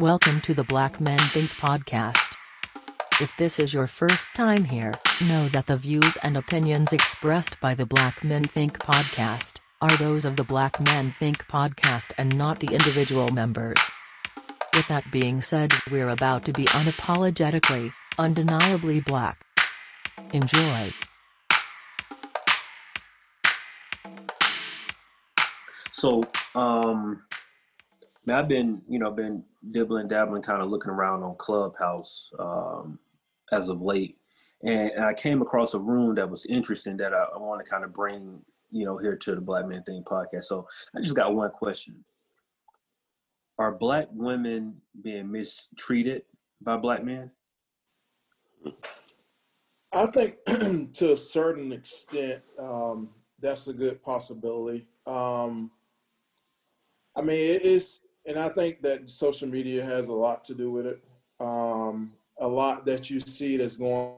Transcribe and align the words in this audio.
Welcome 0.00 0.40
to 0.42 0.54
the 0.54 0.62
Black 0.62 1.00
Men 1.00 1.18
Think 1.18 1.50
podcast. 1.50 2.36
If 3.20 3.36
this 3.36 3.58
is 3.58 3.74
your 3.74 3.88
first 3.88 4.28
time 4.32 4.62
here, 4.62 4.94
know 5.26 5.48
that 5.48 5.66
the 5.66 5.76
views 5.76 6.16
and 6.18 6.36
opinions 6.36 6.92
expressed 6.92 7.58
by 7.58 7.74
the 7.74 7.84
Black 7.84 8.22
Men 8.22 8.44
Think 8.44 8.78
podcast 8.78 9.58
are 9.80 9.90
those 9.96 10.24
of 10.24 10.36
the 10.36 10.44
Black 10.44 10.78
Men 10.78 11.12
Think 11.18 11.48
podcast 11.48 12.12
and 12.16 12.38
not 12.38 12.60
the 12.60 12.68
individual 12.68 13.32
members. 13.32 13.90
With 14.72 14.86
that 14.86 15.10
being 15.10 15.42
said, 15.42 15.72
we're 15.90 16.10
about 16.10 16.44
to 16.44 16.52
be 16.52 16.66
unapologetically, 16.66 17.92
undeniably 18.20 19.00
black. 19.00 19.44
Enjoy. 20.32 20.90
So, 25.90 26.22
um, 26.54 27.24
man, 28.28 28.36
I've 28.36 28.48
been, 28.48 28.82
you 28.88 28.98
know, 28.98 29.10
been 29.10 29.42
dibbling, 29.70 30.06
dabbling, 30.06 30.42
kind 30.42 30.62
of 30.62 30.68
looking 30.68 30.90
around 30.90 31.22
on 31.22 31.34
Clubhouse 31.36 32.30
um, 32.38 32.98
as 33.50 33.68
of 33.68 33.80
late, 33.80 34.18
and, 34.62 34.90
and, 34.90 35.04
I 35.04 35.14
came 35.14 35.40
across 35.40 35.74
a 35.74 35.78
room 35.78 36.14
that 36.16 36.28
was 36.28 36.46
interesting 36.46 36.96
that 36.98 37.14
I, 37.14 37.24
I 37.34 37.38
want 37.38 37.64
to 37.64 37.70
kind 37.70 37.84
of 37.84 37.92
bring, 37.92 38.40
you 38.70 38.84
know, 38.84 38.98
here 38.98 39.16
to 39.16 39.34
the 39.34 39.40
Black 39.40 39.66
Men 39.66 39.82
Think 39.82 40.06
podcast. 40.06 40.44
So, 40.44 40.68
I 40.94 41.00
just 41.00 41.16
got 41.16 41.34
one 41.34 41.50
question: 41.50 42.04
Are 43.58 43.72
Black 43.72 44.08
women 44.12 44.76
being 45.02 45.32
mistreated 45.32 46.22
by 46.60 46.76
Black 46.76 47.02
men? 47.02 47.30
I 49.92 50.06
think 50.06 50.36
to 50.92 51.12
a 51.12 51.16
certain 51.16 51.72
extent, 51.72 52.42
um, 52.58 53.08
that's 53.40 53.68
a 53.68 53.72
good 53.72 54.02
possibility. 54.02 54.86
Um, 55.06 55.70
I 57.16 57.22
mean, 57.22 57.58
it's, 57.62 58.02
and 58.28 58.38
I 58.38 58.50
think 58.50 58.82
that 58.82 59.10
social 59.10 59.48
media 59.48 59.82
has 59.82 60.08
a 60.08 60.12
lot 60.12 60.44
to 60.44 60.54
do 60.54 60.70
with 60.70 60.86
it. 60.86 61.02
Um, 61.40 62.12
a 62.38 62.46
lot 62.46 62.84
that 62.84 63.08
you 63.08 63.20
see 63.20 63.56
that's 63.56 63.76
going 63.76 64.16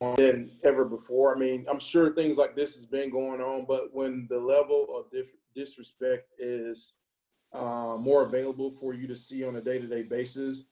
on 0.00 0.16
than 0.16 0.50
ever 0.64 0.84
before. 0.84 1.34
I 1.34 1.38
mean, 1.38 1.64
I'm 1.70 1.78
sure 1.78 2.12
things 2.12 2.36
like 2.36 2.56
this 2.56 2.74
has 2.74 2.84
been 2.84 3.10
going 3.10 3.40
on, 3.40 3.64
but 3.66 3.94
when 3.94 4.26
the 4.28 4.40
level 4.40 4.88
of 4.90 5.06
disrespect 5.54 6.32
is 6.38 6.94
uh, 7.52 7.96
more 7.98 8.24
available 8.24 8.72
for 8.72 8.92
you 8.92 9.06
to 9.06 9.14
see 9.14 9.44
on 9.44 9.54
a 9.54 9.60
day-to-day 9.60 10.02
basis, 10.02 10.64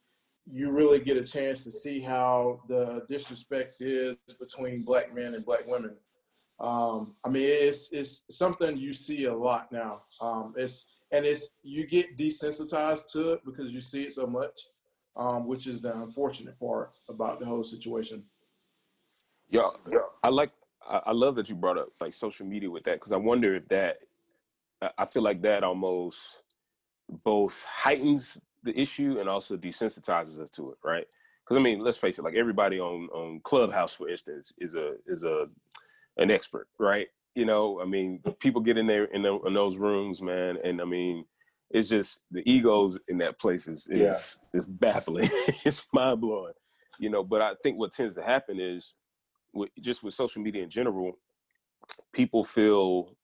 you 0.51 0.73
really 0.73 0.99
get 0.99 1.17
a 1.17 1.25
chance 1.25 1.63
to 1.63 1.71
see 1.71 2.01
how 2.01 2.63
the 2.69 3.07
disrespect 3.09 3.77
is 3.79 4.17
between 4.41 4.83
black 4.83 5.15
men 5.15 5.35
and 5.35 5.47
black 5.47 5.65
women. 5.69 5.95
Um, 6.63 7.13
I 7.25 7.29
mean, 7.29 7.45
it's 7.45 7.91
it's 7.93 8.25
something 8.31 8.77
you 8.77 8.93
see 8.93 9.25
a 9.25 9.35
lot 9.35 9.73
now. 9.73 10.03
Um, 10.21 10.55
it's 10.57 10.87
and 11.11 11.27
it's 11.27 11.57
you 11.63 11.87
get 11.87 12.17
desensitized 12.17 13.11
to 13.13 13.33
it 13.33 13.41
because 13.45 13.73
you 13.73 13.81
see 13.81 14.05
it 14.05 14.13
so 14.13 14.27
much, 14.27 14.61
um, 15.17 15.49
which 15.49 15.67
is 15.67 15.83
the 15.83 15.95
unfortunate 16.01 16.59
part 16.61 16.93
about 17.09 17.41
the 17.41 17.47
whole 17.47 17.65
situation. 17.65 18.23
Yeah. 19.51 19.69
I 20.23 20.29
like. 20.29 20.53
I 20.89 21.13
love 21.13 21.37
that 21.37 21.49
you 21.49 21.55
brought 21.55 21.79
up 21.79 21.89
like 22.01 22.13
social 22.13 22.45
media 22.45 22.71
with 22.71 22.83
that 22.85 22.95
because 22.95 23.13
I 23.13 23.17
wonder 23.17 23.57
if 23.57 23.69
that. 23.69 23.99
I 24.99 25.05
feel 25.05 25.23
like 25.23 25.43
that 25.43 25.63
almost 25.63 26.43
both 27.25 27.65
heightens 27.65 28.39
the 28.65 28.79
issue 28.79 29.19
and 29.21 29.29
also 29.29 29.57
desensitizes 29.57 30.41
us 30.41 30.51
to 30.51 30.71
it, 30.73 30.79
right? 30.85 31.07
Because 31.45 31.61
I 31.61 31.63
mean, 31.63 31.81
let's 31.81 31.97
face 31.97 32.19
it, 32.19 32.25
like 32.25 32.37
everybody 32.37 32.79
on 32.81 33.09
on 33.13 33.41
Clubhouse, 33.45 33.95
for 33.95 34.09
instance, 34.09 34.53
is 34.59 34.77
a 34.77 34.95
is 35.07 35.25
a 35.25 35.47
an 36.17 36.31
expert, 36.31 36.69
right? 36.79 37.07
You 37.35 37.47
know, 37.47 37.81
I 37.81 37.87
mean, 37.87 38.21
people 38.41 38.61
get 38.61 38.77
in 38.77 38.87
there 38.87 39.05
in, 39.05 39.23
the, 39.23 39.39
in 39.47 39.55
those 39.55 39.77
rooms, 39.77 40.21
man, 40.21 40.59
and 40.63 40.81
I 40.81 40.85
mean, 40.85 41.25
it's 41.71 41.89
just 41.89 42.21
the 42.31 42.43
egos 42.49 42.99
in 43.09 43.19
that 43.19 43.41
place 43.41 43.67
is 43.67 43.87
is, 43.89 44.01
yeah. 44.53 44.59
is 44.59 44.67
baffling. 44.67 45.31
it's 45.65 45.87
mind 45.93 46.21
blowing, 46.21 46.53
you 46.99 47.09
know. 47.09 47.25
But 47.25 47.41
I 47.41 47.53
think 47.63 47.79
what 47.79 47.93
tends 47.93 48.15
to 48.17 48.23
happen 48.23 48.61
is, 48.61 48.95
with, 49.55 49.71
just 49.81 50.03
with 50.03 50.13
social 50.13 50.43
media 50.43 50.63
in 50.63 50.71
general, 50.71 51.13
people 52.13 52.45
feel 52.45 53.17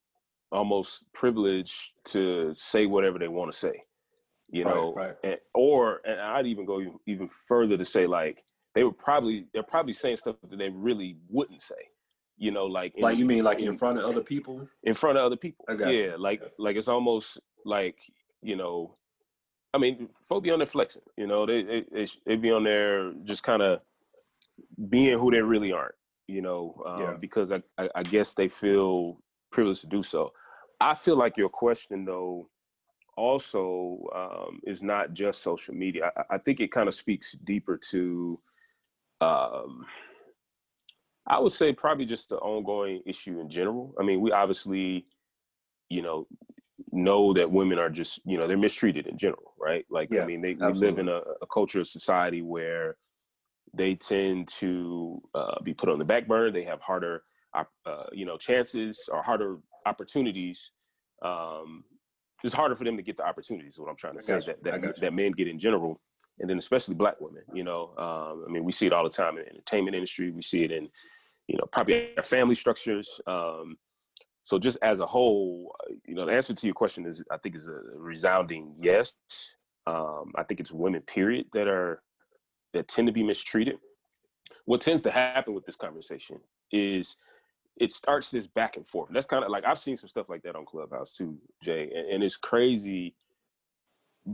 almost 0.50 1.04
privileged 1.12 1.90
to 2.06 2.54
say 2.54 2.86
whatever 2.86 3.18
they 3.18 3.28
want 3.28 3.52
to 3.52 3.58
say, 3.58 3.82
you 4.50 4.64
know, 4.64 4.94
right, 4.94 5.08
right. 5.08 5.16
And, 5.24 5.36
or 5.52 6.00
and 6.06 6.18
I'd 6.18 6.46
even 6.46 6.64
go 6.64 7.00
even 7.06 7.28
further 7.28 7.76
to 7.76 7.84
say 7.84 8.06
like 8.06 8.42
they 8.74 8.82
were 8.82 8.92
probably 8.92 9.46
they're 9.52 9.62
probably 9.62 9.92
saying 9.92 10.16
stuff 10.16 10.36
that 10.48 10.56
they 10.56 10.70
really 10.70 11.18
wouldn't 11.28 11.60
say 11.60 11.74
you 12.38 12.50
know, 12.50 12.66
like 12.66 12.94
in, 12.94 13.02
like 13.02 13.18
you 13.18 13.24
mean 13.24 13.44
like 13.44 13.60
in, 13.60 13.68
in, 13.68 13.74
front 13.74 13.98
of 13.98 14.04
other 14.04 14.22
people? 14.22 14.66
In 14.84 14.94
front 14.94 15.18
of 15.18 15.24
other 15.24 15.36
people. 15.36 15.64
yeah, 15.68 15.88
you. 15.88 16.14
like 16.18 16.42
like 16.58 16.76
it's 16.76 16.88
almost 16.88 17.38
like 17.64 17.96
you 18.42 18.56
know, 18.56 18.94
I 19.74 19.78
mean, 19.78 20.08
folk 20.22 20.44
be 20.44 20.50
on 20.50 20.60
there 20.60 20.66
flexing. 20.66 21.02
You 21.16 21.26
know, 21.26 21.44
they 21.46 21.62
they 21.62 21.84
they, 21.92 22.06
they 22.24 22.36
be 22.36 22.50
on 22.52 22.64
there 22.64 23.12
just 23.24 23.42
kind 23.42 23.62
of 23.62 23.82
being 24.88 25.18
who 25.18 25.30
they 25.30 25.42
really 25.42 25.72
aren't. 25.72 25.94
You 26.28 26.42
know, 26.42 26.82
um, 26.86 27.00
yeah. 27.00 27.14
because 27.18 27.50
I, 27.50 27.62
I 27.76 27.88
I 27.96 28.02
guess 28.02 28.34
they 28.34 28.48
feel 28.48 29.18
privileged 29.50 29.80
to 29.82 29.86
do 29.88 30.02
so. 30.02 30.32
I 30.80 30.94
feel 30.94 31.16
like 31.16 31.36
your 31.36 31.48
question 31.48 32.04
though 32.04 32.48
also 33.16 33.98
um, 34.14 34.60
is 34.64 34.82
not 34.82 35.12
just 35.12 35.42
social 35.42 35.74
media. 35.74 36.12
I, 36.16 36.34
I 36.36 36.38
think 36.38 36.60
it 36.60 36.70
kind 36.70 36.88
of 36.88 36.94
speaks 36.94 37.32
deeper 37.32 37.76
to 37.90 38.38
um, 39.20 39.86
I 41.28 41.38
would 41.38 41.52
say 41.52 41.72
probably 41.72 42.06
just 42.06 42.30
the 42.30 42.36
ongoing 42.36 43.02
issue 43.06 43.38
in 43.40 43.50
general. 43.50 43.94
I 44.00 44.02
mean, 44.02 44.20
we 44.20 44.32
obviously, 44.32 45.06
you 45.90 46.00
know, 46.00 46.26
know 46.90 47.34
that 47.34 47.50
women 47.50 47.78
are 47.78 47.90
just, 47.90 48.20
you 48.24 48.38
know, 48.38 48.46
they're 48.46 48.56
mistreated 48.56 49.06
in 49.06 49.18
general, 49.18 49.52
right? 49.60 49.84
Like, 49.90 50.08
yeah, 50.10 50.22
I 50.22 50.26
mean, 50.26 50.40
they, 50.40 50.54
we 50.54 50.72
live 50.72 50.98
in 50.98 51.08
a, 51.08 51.20
a, 51.42 51.46
culture 51.52 51.80
of 51.80 51.86
society 51.86 52.40
where 52.40 52.96
they 53.74 53.94
tend 53.94 54.48
to 54.48 55.20
uh, 55.34 55.60
be 55.62 55.74
put 55.74 55.90
on 55.90 55.98
the 55.98 56.04
back 56.04 56.26
burner. 56.26 56.50
They 56.50 56.64
have 56.64 56.80
harder, 56.80 57.22
uh, 57.54 58.04
you 58.12 58.24
know, 58.24 58.38
chances 58.38 59.08
or 59.12 59.22
harder 59.22 59.58
opportunities. 59.84 60.70
Um, 61.22 61.84
it's 62.42 62.54
harder 62.54 62.76
for 62.76 62.84
them 62.84 62.96
to 62.96 63.02
get 63.02 63.18
the 63.18 63.26
opportunities. 63.26 63.74
Is 63.74 63.80
what 63.80 63.90
I'm 63.90 63.96
trying 63.96 64.16
to 64.16 64.22
say 64.22 64.40
that 64.46 64.62
that, 64.62 65.00
that 65.00 65.12
men 65.12 65.32
get 65.32 65.48
in 65.48 65.58
general, 65.58 65.98
and 66.38 66.48
then 66.48 66.56
especially 66.56 66.94
black 66.94 67.20
women. 67.20 67.42
You 67.52 67.64
know, 67.64 67.92
um, 67.98 68.44
I 68.48 68.50
mean, 68.50 68.64
we 68.64 68.72
see 68.72 68.86
it 68.86 68.92
all 68.92 69.04
the 69.04 69.10
time 69.10 69.36
in 69.36 69.44
the 69.44 69.50
entertainment 69.50 69.96
industry. 69.96 70.30
We 70.30 70.42
see 70.42 70.62
it 70.62 70.70
in 70.70 70.88
you 71.48 71.56
know, 71.56 71.64
probably 71.72 72.16
our 72.16 72.22
family 72.22 72.54
structures. 72.54 73.20
Um, 73.26 73.76
so 74.42 74.58
just 74.58 74.78
as 74.82 75.00
a 75.00 75.06
whole, 75.06 75.74
you 76.06 76.14
know, 76.14 76.24
the 76.24 76.32
answer 76.32 76.54
to 76.54 76.66
your 76.66 76.74
question 76.74 77.06
is, 77.06 77.22
I 77.30 77.38
think, 77.38 77.56
is 77.56 77.66
a 77.66 77.80
resounding 77.96 78.74
yes. 78.80 79.14
Um, 79.86 80.32
I 80.36 80.42
think 80.42 80.60
it's 80.60 80.70
women, 80.70 81.02
period, 81.02 81.46
that 81.54 81.66
are 81.66 82.02
that 82.74 82.88
tend 82.88 83.08
to 83.08 83.12
be 83.12 83.22
mistreated. 83.22 83.76
What 84.66 84.82
tends 84.82 85.02
to 85.02 85.10
happen 85.10 85.54
with 85.54 85.64
this 85.64 85.76
conversation 85.76 86.38
is 86.70 87.16
it 87.78 87.92
starts 87.92 88.30
this 88.30 88.46
back 88.46 88.76
and 88.76 88.86
forth. 88.86 89.08
That's 89.10 89.26
kind 89.26 89.44
of 89.44 89.50
like 89.50 89.64
I've 89.64 89.78
seen 89.78 89.96
some 89.96 90.08
stuff 90.08 90.28
like 90.28 90.42
that 90.42 90.56
on 90.56 90.66
Clubhouse 90.66 91.14
too, 91.14 91.38
Jay, 91.62 91.90
and, 91.94 92.08
and 92.10 92.22
it's 92.22 92.36
crazy 92.36 93.14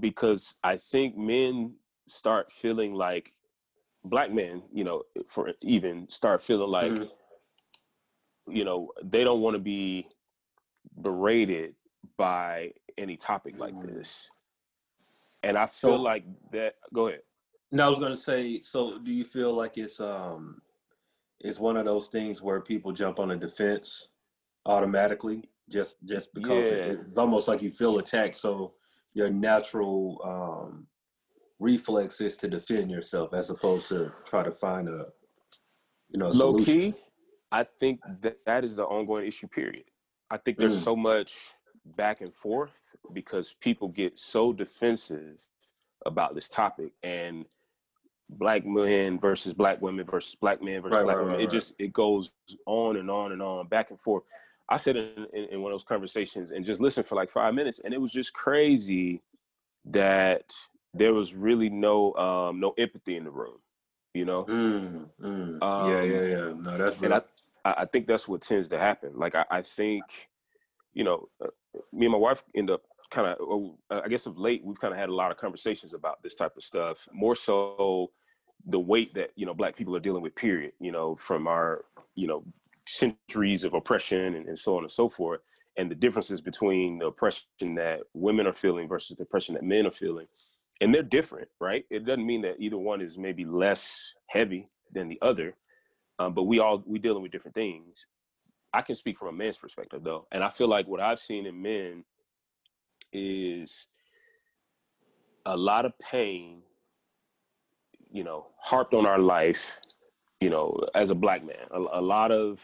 because 0.00 0.54
I 0.64 0.76
think 0.76 1.16
men 1.16 1.75
start 2.08 2.50
feeling 2.50 2.94
like 2.94 3.31
black 4.04 4.32
men, 4.32 4.62
you 4.72 4.84
know, 4.84 5.03
for 5.28 5.53
even 5.62 6.09
start 6.09 6.42
feeling 6.42 6.70
like, 6.70 6.92
mm-hmm. 6.92 8.53
you 8.53 8.65
know, 8.65 8.91
they 9.03 9.25
don't 9.25 9.41
want 9.41 9.54
to 9.54 9.60
be 9.60 10.09
berated 11.00 11.75
by 12.16 12.70
any 12.98 13.16
topic 13.16 13.59
like 13.59 13.75
mm-hmm. 13.75 13.97
this. 13.97 14.28
And 15.43 15.56
I 15.56 15.66
feel 15.66 15.97
so, 15.97 16.03
like 16.03 16.25
that. 16.53 16.75
Go 16.93 17.09
ahead. 17.09 17.20
No, 17.70 17.87
I 17.87 17.91
was 17.91 17.98
gonna 17.98 18.16
say. 18.16 18.60
So, 18.60 18.98
do 18.98 19.12
you 19.12 19.25
feel 19.25 19.53
like 19.53 19.76
it's 19.76 20.00
um, 20.00 20.62
it's 21.41 21.59
one 21.59 21.76
of 21.76 21.84
those 21.84 22.09
things 22.09 22.41
where 22.41 22.60
people 22.60 22.93
jump 22.93 23.19
on 23.19 23.28
the 23.28 23.37
defense 23.37 24.09
automatically 24.66 25.43
just 25.70 25.96
just 26.05 26.32
because 26.34 26.70
yeah. 26.70 26.94
it's 27.06 27.19
almost 27.19 27.49
like 27.49 27.62
you 27.62 27.70
feel 27.70 27.99
attacked. 27.99 28.37
So 28.37 28.75
your 29.12 29.31
natural 29.31 30.20
um 30.25 30.87
reflex 31.59 32.21
is 32.21 32.37
to 32.37 32.49
defend 32.49 32.91
yourself 32.91 33.33
as 33.33 33.51
opposed 33.51 33.89
to 33.89 34.12
try 34.25 34.43
to 34.43 34.51
find 34.51 34.89
a 34.89 35.06
you 36.11 36.19
know 36.19 36.27
a 36.27 36.29
low 36.29 36.59
solution. 36.59 36.93
key 36.93 36.95
i 37.53 37.65
think 37.81 38.01
that 38.21 38.39
that 38.45 38.65
is 38.65 38.75
the 38.75 38.85
ongoing 38.85 39.27
issue 39.27 39.47
period 39.47 39.85
i 40.31 40.37
think 40.37 40.59
there's 40.59 40.79
mm. 40.79 40.85
so 40.85 40.97
much 40.97 41.35
back 41.97 42.21
and 42.21 42.35
forth 42.35 42.97
because 43.12 43.55
people 43.61 43.89
get 43.89 44.19
so 44.19 44.53
defensive 44.53 45.39
about 46.06 46.35
this 46.35 46.49
topic 46.49 46.93
and 47.03 47.45
black 48.31 48.65
men 48.65 49.19
versus 49.19 49.53
black 49.53 49.81
women 49.83 50.05
versus 50.05 50.35
black 50.35 50.62
men 50.62 50.81
versus 50.81 50.97
right, 50.97 51.05
black 51.05 51.17
right, 51.17 51.25
women 51.25 51.39
right, 51.39 51.45
it 51.45 51.51
just 51.51 51.75
it 51.79 51.93
goes 51.93 52.33
on 52.67 52.97
and 52.97 53.11
on 53.11 53.33
and 53.33 53.43
on 53.43 53.67
back 53.69 53.91
and 53.91 54.01
forth 54.01 54.25
i 54.71 54.77
said 54.77 54.97
in, 54.97 55.27
in, 55.35 55.45
in 55.53 55.62
one 55.62 55.71
of 55.71 55.75
those 55.75 55.85
conversations 55.85 56.51
and 56.51 56.65
just 56.65 56.81
listened 56.81 57.06
for 57.06 57.17
like 57.17 57.31
five 57.31 57.55
minutes 57.55 57.81
and 57.85 57.93
it 57.93 58.01
was 58.01 58.11
just 58.11 58.33
crazy 58.33 59.23
that 59.85 60.55
there 60.94 61.12
was 61.12 61.35
really 61.35 61.69
no 61.69 62.14
um, 62.14 62.61
no 62.61 62.73
empathy 62.79 63.17
in 63.17 63.25
the 63.25 63.31
room. 63.31 63.58
You 64.14 64.25
know. 64.25 64.44
Mm, 64.44 65.06
mm. 65.20 65.62
Um, 65.62 65.91
yeah, 65.91 66.02
yeah, 66.02 66.23
yeah. 66.23 66.52
No, 66.56 66.79
that's 66.79 67.00
and 67.02 67.14
I 67.14 67.23
I 67.64 67.87
think 67.87 68.06
that's 68.06 68.29
what 68.29 68.43
tends 68.43 68.69
to 68.69 68.79
happen. 68.79 69.12
Like 69.17 69.35
I, 69.35 69.44
I 69.50 69.62
think, 69.62 70.05
you 70.93 71.02
know, 71.02 71.29
me 71.93 72.06
and 72.06 72.12
my 72.12 72.19
wife 72.19 72.43
end 72.55 72.70
up 72.70 72.82
kind 73.11 73.26
of, 73.29 73.38
oh, 73.41 73.79
I 73.91 74.08
guess 74.08 74.26
of 74.26 74.38
late, 74.38 74.62
we've 74.64 74.79
kind 74.79 74.93
of 74.93 74.99
had 74.99 75.08
a 75.08 75.14
lot 75.14 75.31
of 75.31 75.38
conversations 75.38 75.94
about 75.94 76.23
this 76.23 76.35
type 76.35 76.56
of 76.56 76.62
stuff. 76.62 77.08
More 77.12 77.35
so, 77.35 78.11
the 78.67 78.81
weight 78.81 79.12
that 79.14 79.31
you 79.37 79.46
know 79.46 79.55
black 79.55 79.76
people 79.76 79.96
are 79.96 80.00
dealing 80.00 80.23
with. 80.23 80.35
Period. 80.35 80.73
You 80.79 80.93
know, 80.93 81.17
from 81.17 81.46
our 81.46 81.85
you 82.14 82.26
know 82.26 82.44
centuries 82.87 83.64
of 83.64 83.73
oppression 83.73 84.35
and, 84.37 84.46
and 84.46 84.58
so 84.58 84.76
on 84.76 84.82
and 84.85 84.93
so 84.93 85.08
forth, 85.08 85.41
and 85.79 85.91
the 85.91 85.94
differences 85.94 86.41
between 86.41 86.99
the 86.99 87.06
oppression 87.06 87.75
that 87.76 88.00
women 88.12 88.46
are 88.46 88.52
feeling 88.52 88.88
versus 88.88 89.17
the 89.17 89.23
oppression 89.23 89.55
that 89.55 89.64
men 89.64 89.87
are 89.87 89.93
feeling, 89.93 90.26
and 90.81 90.94
they're 90.94 91.03
different, 91.03 91.49
right? 91.61 91.85
It 91.91 92.05
doesn't 92.05 92.26
mean 92.26 92.43
that 92.43 92.56
either 92.59 92.79
one 92.79 93.00
is 93.00 93.19
maybe 93.19 93.44
less 93.44 94.15
heavy 94.26 94.69
than 94.93 95.09
the 95.09 95.19
other, 95.23 95.55
um, 96.19 96.35
but 96.35 96.44
we 96.44 96.59
all 96.59 96.82
we 96.87 96.99
dealing 96.99 97.23
with 97.23 97.32
different 97.32 97.55
things. 97.55 98.06
I 98.73 98.82
can 98.82 98.97
speak 98.97 99.19
from 99.19 99.29
a 99.29 99.32
man's 99.32 99.59
perspective 99.59 100.03
though, 100.03 100.26
and 100.32 100.43
I 100.43 100.50
feel 100.50 100.69
like 100.69 100.87
what 100.87 101.00
I've 101.00 101.21
seen 101.21 101.47
in 101.47 101.62
men 101.62 102.05
is 103.12 103.87
a 105.47 105.56
lot 105.56 105.85
of 105.85 105.97
pain, 105.99 106.62
you 108.11 108.25
know, 108.25 108.47
harped 108.59 108.94
on 108.94 109.06
our 109.06 109.19
life, 109.19 109.81
you 110.41 110.50
know, 110.50 110.77
as 110.94 111.11
a 111.11 111.15
black 111.15 111.44
man. 111.44 111.56
A, 111.70 111.79
a 111.79 112.00
lot 112.00 112.32
of, 112.32 112.62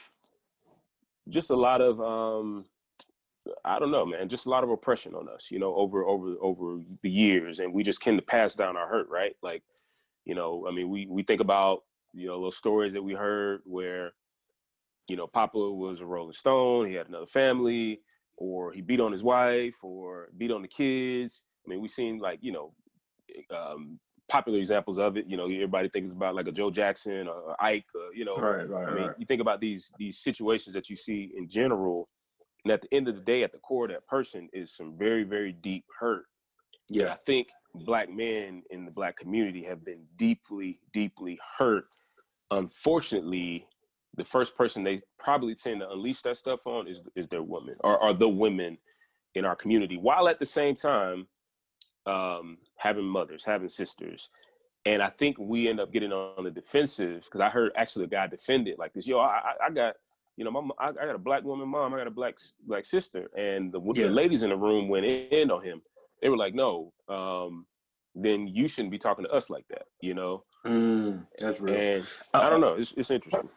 just 1.29 1.51
a 1.51 1.57
lot 1.57 1.81
of, 1.81 2.01
um, 2.01 2.65
I 3.65 3.79
don't 3.79 3.91
know, 3.91 4.05
man, 4.05 4.29
just 4.29 4.47
a 4.47 4.51
lot 4.51 4.65
of 4.65 4.71
oppression 4.71 5.15
on 5.15 5.29
us, 5.29 5.49
you 5.51 5.59
know, 5.59 5.75
over 5.75 6.05
over 6.05 6.35
over 6.41 6.81
the 7.03 7.11
years, 7.11 7.61
and 7.61 7.73
we 7.73 7.83
just 7.83 8.03
tend 8.03 8.19
to 8.19 8.25
pass 8.25 8.55
down 8.55 8.77
our 8.77 8.87
hurt, 8.87 9.09
right? 9.09 9.35
Like, 9.43 9.63
you 10.25 10.35
know, 10.35 10.67
I 10.69 10.73
mean, 10.73 10.91
we 10.91 11.07
we 11.07 11.23
think 11.23 11.41
about 11.41 11.83
you 12.13 12.27
know 12.27 12.41
those 12.41 12.57
stories 12.57 12.93
that 12.93 13.03
we 13.03 13.15
heard 13.15 13.63
where, 13.65 14.13
you 15.09 15.17
know, 15.17 15.27
Papa 15.27 15.59
was 15.59 16.01
a 16.01 16.07
Rolling 16.07 16.35
Stone, 16.35 16.89
he 16.89 16.95
had 16.95 17.09
another 17.09 17.27
family, 17.27 18.01
or 18.37 18.73
he 18.73 18.81
beat 18.81 19.01
on 19.01 19.13
his 19.13 19.23
wife 19.23 19.77
or 19.83 20.29
beat 20.37 20.51
on 20.51 20.63
the 20.63 20.69
kids. 20.69 21.43
I 21.65 21.71
mean, 21.71 21.81
we've 21.81 21.91
seen 21.91 22.19
like, 22.19 22.41
you 22.43 22.53
know, 22.53 22.73
um, 23.55 23.99
popular 24.29 24.59
examples 24.59 24.99
of 24.99 25.17
it. 25.17 25.27
You 25.29 25.37
know, 25.37 25.45
everybody 25.45 25.89
thinks 25.89 26.15
about 26.15 26.35
like 26.35 26.49
a 26.49 26.53
Joe 26.53 26.71
Jackson 26.71 27.29
or 27.29 27.55
Ike, 27.63 27.87
or, 27.95 28.15
you 28.15 28.25
know. 28.25 28.37
Right, 28.37 28.69
right, 28.69 28.89
I 28.89 28.95
mean, 28.95 29.07
right. 29.09 29.17
you 29.19 29.27
think 29.27 29.41
about 29.41 29.61
these 29.61 29.93
these 29.99 30.19
situations 30.19 30.75
that 30.75 30.89
you 30.89 30.97
see 30.97 31.33
in 31.37 31.49
general, 31.49 32.09
and 32.65 32.73
at 32.73 32.83
the 32.83 32.95
end 32.95 33.09
of 33.09 33.15
the 33.15 33.21
day, 33.23 33.43
at 33.43 33.53
the 33.53 33.59
core 33.59 33.87
of 33.87 33.91
that 33.91 34.07
person 34.07 34.49
is 34.53 34.75
some 34.75 34.97
very, 34.99 35.25
very 35.25 35.53
deep 35.53 35.85
hurt. 35.99 36.27
Yeah, 36.89 37.03
and 37.03 37.13
I 37.13 37.17
think 37.17 37.49
black 37.75 38.11
men 38.11 38.63
in 38.71 38.85
the 38.85 38.91
black 38.91 39.17
community 39.17 39.63
have 39.65 39.85
been 39.85 40.05
deeply, 40.17 40.81
deeply 40.93 41.39
hurt. 41.59 41.87
Unfortunately, 42.51 43.67
the 44.17 44.25
first 44.25 44.57
person 44.57 44.83
they 44.83 45.01
probably 45.19 45.55
tend 45.55 45.81
to 45.81 45.91
unleash 45.91 46.23
that 46.23 46.37
stuff 46.37 46.61
on 46.67 46.89
is 46.89 47.03
is 47.15 47.29
their 47.29 47.43
woman 47.43 47.77
or 47.81 48.03
are 48.03 48.13
the 48.13 48.29
women 48.29 48.77
in 49.35 49.45
our 49.45 49.55
community, 49.55 49.97
while 49.97 50.29
at 50.29 50.39
the 50.39 50.47
same 50.47 50.75
time 50.75 51.27
um, 52.07 52.59
having 52.77 53.07
mothers, 53.07 53.45
having 53.45 53.69
sisters. 53.69 54.31
And 54.87 55.03
I 55.03 55.11
think 55.11 55.37
we 55.39 55.69
end 55.69 55.79
up 55.79 55.93
getting 55.93 56.13
on 56.13 56.45
the 56.45 56.51
defensive 56.51 57.25
because 57.25 57.41
I 57.41 57.51
heard 57.51 57.73
actually 57.77 58.07
a 58.07 58.09
guy 58.09 58.27
defend 58.27 58.67
it 58.67 58.79
like 58.79 58.95
this. 58.95 59.07
Yo, 59.07 59.19
I, 59.19 59.53
I 59.65 59.71
got, 59.71 59.97
you 60.41 60.45
know, 60.45 60.51
my, 60.51 60.71
I, 60.79 60.89
I 60.89 60.93
got 60.93 61.15
a 61.15 61.19
black 61.19 61.45
woman 61.45 61.69
mom, 61.69 61.93
I 61.93 61.99
got 61.99 62.07
a 62.07 62.11
black 62.11 62.39
black 62.67 62.87
sister, 62.87 63.29
and 63.37 63.71
the, 63.71 63.79
yeah. 63.93 64.05
the 64.05 64.11
ladies 64.11 64.43
in 64.43 64.49
the 64.49 64.57
room 64.57 64.89
went 64.89 65.05
in 65.05 65.51
on 65.51 65.63
him. 65.63 65.83
They 66.23 66.31
were 66.31 66.37
like, 66.39 66.55
no, 66.55 66.95
um, 67.11 67.67
then 68.15 68.49
you 68.49 68.67
shouldn't 68.67 68.91
be 68.91 68.97
talking 68.97 69.27
to 69.27 69.31
us 69.31 69.51
like 69.51 69.69
that, 69.69 69.83
you 70.01 70.15
know. 70.15 70.43
Mm, 70.65 71.27
that's 71.39 71.61
real. 71.61 71.75
And 71.75 72.07
uh, 72.33 72.39
I 72.39 72.49
don't 72.49 72.63
know. 72.63 72.73
It's, 72.73 72.95
it's 72.97 73.11
interesting. 73.11 73.51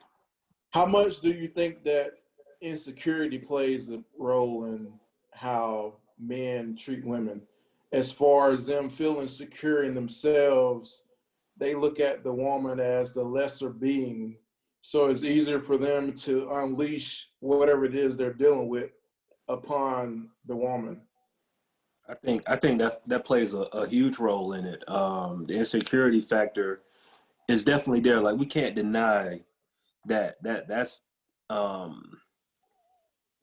How 0.72 0.86
much 0.86 1.22
do 1.22 1.30
you 1.30 1.48
think 1.48 1.86
that 1.86 2.16
insecurity 2.60 3.38
plays 3.38 3.90
a 3.90 4.04
role 4.20 4.66
in 4.66 4.92
how 5.32 5.94
men 6.20 6.76
treat 6.76 7.06
women? 7.06 7.44
As 7.94 8.12
far 8.12 8.52
as 8.52 8.66
them 8.66 8.90
feeling 8.90 9.30
secure 9.30 9.84
in 9.84 9.94
themselves, 9.94 11.04
they 11.56 11.76
look 11.76 12.02
at 12.02 12.26
the 12.26 12.34
woman 12.34 12.82
as 12.82 13.14
the 13.14 13.24
lesser 13.24 13.70
being. 13.70 14.36
So 14.86 15.08
it's 15.08 15.24
easier 15.24 15.62
for 15.62 15.78
them 15.78 16.12
to 16.18 16.50
unleash 16.52 17.30
whatever 17.40 17.86
it 17.86 17.96
is 17.96 18.18
they're 18.18 18.34
dealing 18.34 18.68
with 18.68 18.92
upon 19.48 20.30
the 20.46 20.58
woman. 20.58 21.00
I 22.10 22.16
think 22.16 22.44
I 22.48 22.58
think 22.58 22.80
that's 22.80 22.98
that 23.08 23.24
plays 23.24 23.54
a, 23.54 23.62
a 23.62 23.88
huge 23.88 24.20
role 24.20 24.54
in 24.54 24.66
it. 24.66 24.84
Um, 24.90 25.46
the 25.48 25.56
insecurity 25.56 26.20
factor 26.20 26.80
is 27.48 27.64
definitely 27.64 28.02
there. 28.02 28.20
Like 28.20 28.36
we 28.36 28.46
can't 28.46 28.76
deny 28.76 29.40
that 30.06 30.36
that 30.44 30.68
that's 30.68 31.00
um 31.50 32.18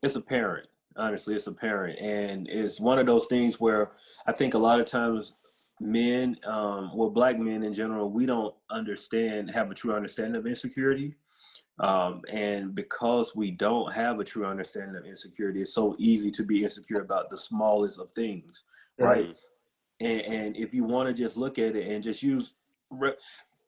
it's 0.02 0.16
apparent 0.16 0.66
honestly 0.96 1.34
it's 1.34 1.46
apparent 1.46 1.98
and 1.98 2.48
it's 2.48 2.80
one 2.80 2.98
of 2.98 3.06
those 3.06 3.26
things 3.26 3.60
where 3.60 3.92
i 4.26 4.32
think 4.32 4.54
a 4.54 4.58
lot 4.58 4.80
of 4.80 4.86
times 4.86 5.34
men 5.80 6.36
um 6.44 6.90
well 6.94 7.10
black 7.10 7.38
men 7.38 7.62
in 7.62 7.72
general 7.72 8.10
we 8.10 8.26
don't 8.26 8.54
understand 8.70 9.50
have 9.50 9.70
a 9.70 9.74
true 9.74 9.94
understanding 9.94 10.36
of 10.36 10.46
insecurity 10.46 11.14
um 11.80 12.22
and 12.30 12.74
because 12.74 13.34
we 13.34 13.50
don't 13.50 13.92
have 13.92 14.20
a 14.20 14.24
true 14.24 14.46
understanding 14.46 14.96
of 14.96 15.04
insecurity 15.04 15.60
it's 15.60 15.74
so 15.74 15.96
easy 15.98 16.30
to 16.30 16.44
be 16.44 16.62
insecure 16.62 17.00
about 17.00 17.30
the 17.30 17.36
smallest 17.36 17.98
of 17.98 18.10
things 18.12 18.64
right 18.98 19.36
and, 20.00 20.20
and 20.22 20.56
if 20.56 20.72
you 20.72 20.84
want 20.84 21.08
to 21.08 21.14
just 21.14 21.36
look 21.36 21.58
at 21.58 21.76
it 21.76 21.90
and 21.90 22.02
just 22.02 22.22
use 22.22 22.54
re- 22.90 23.14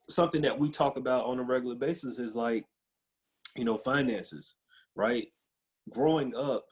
something 0.09 0.41
that 0.41 0.57
we 0.57 0.69
talk 0.69 0.97
about 0.97 1.25
on 1.25 1.39
a 1.39 1.43
regular 1.43 1.75
basis 1.75 2.19
is 2.19 2.35
like 2.35 2.65
you 3.55 3.65
know, 3.65 3.77
finances, 3.77 4.55
right? 4.95 5.27
Growing 5.89 6.35
up, 6.35 6.65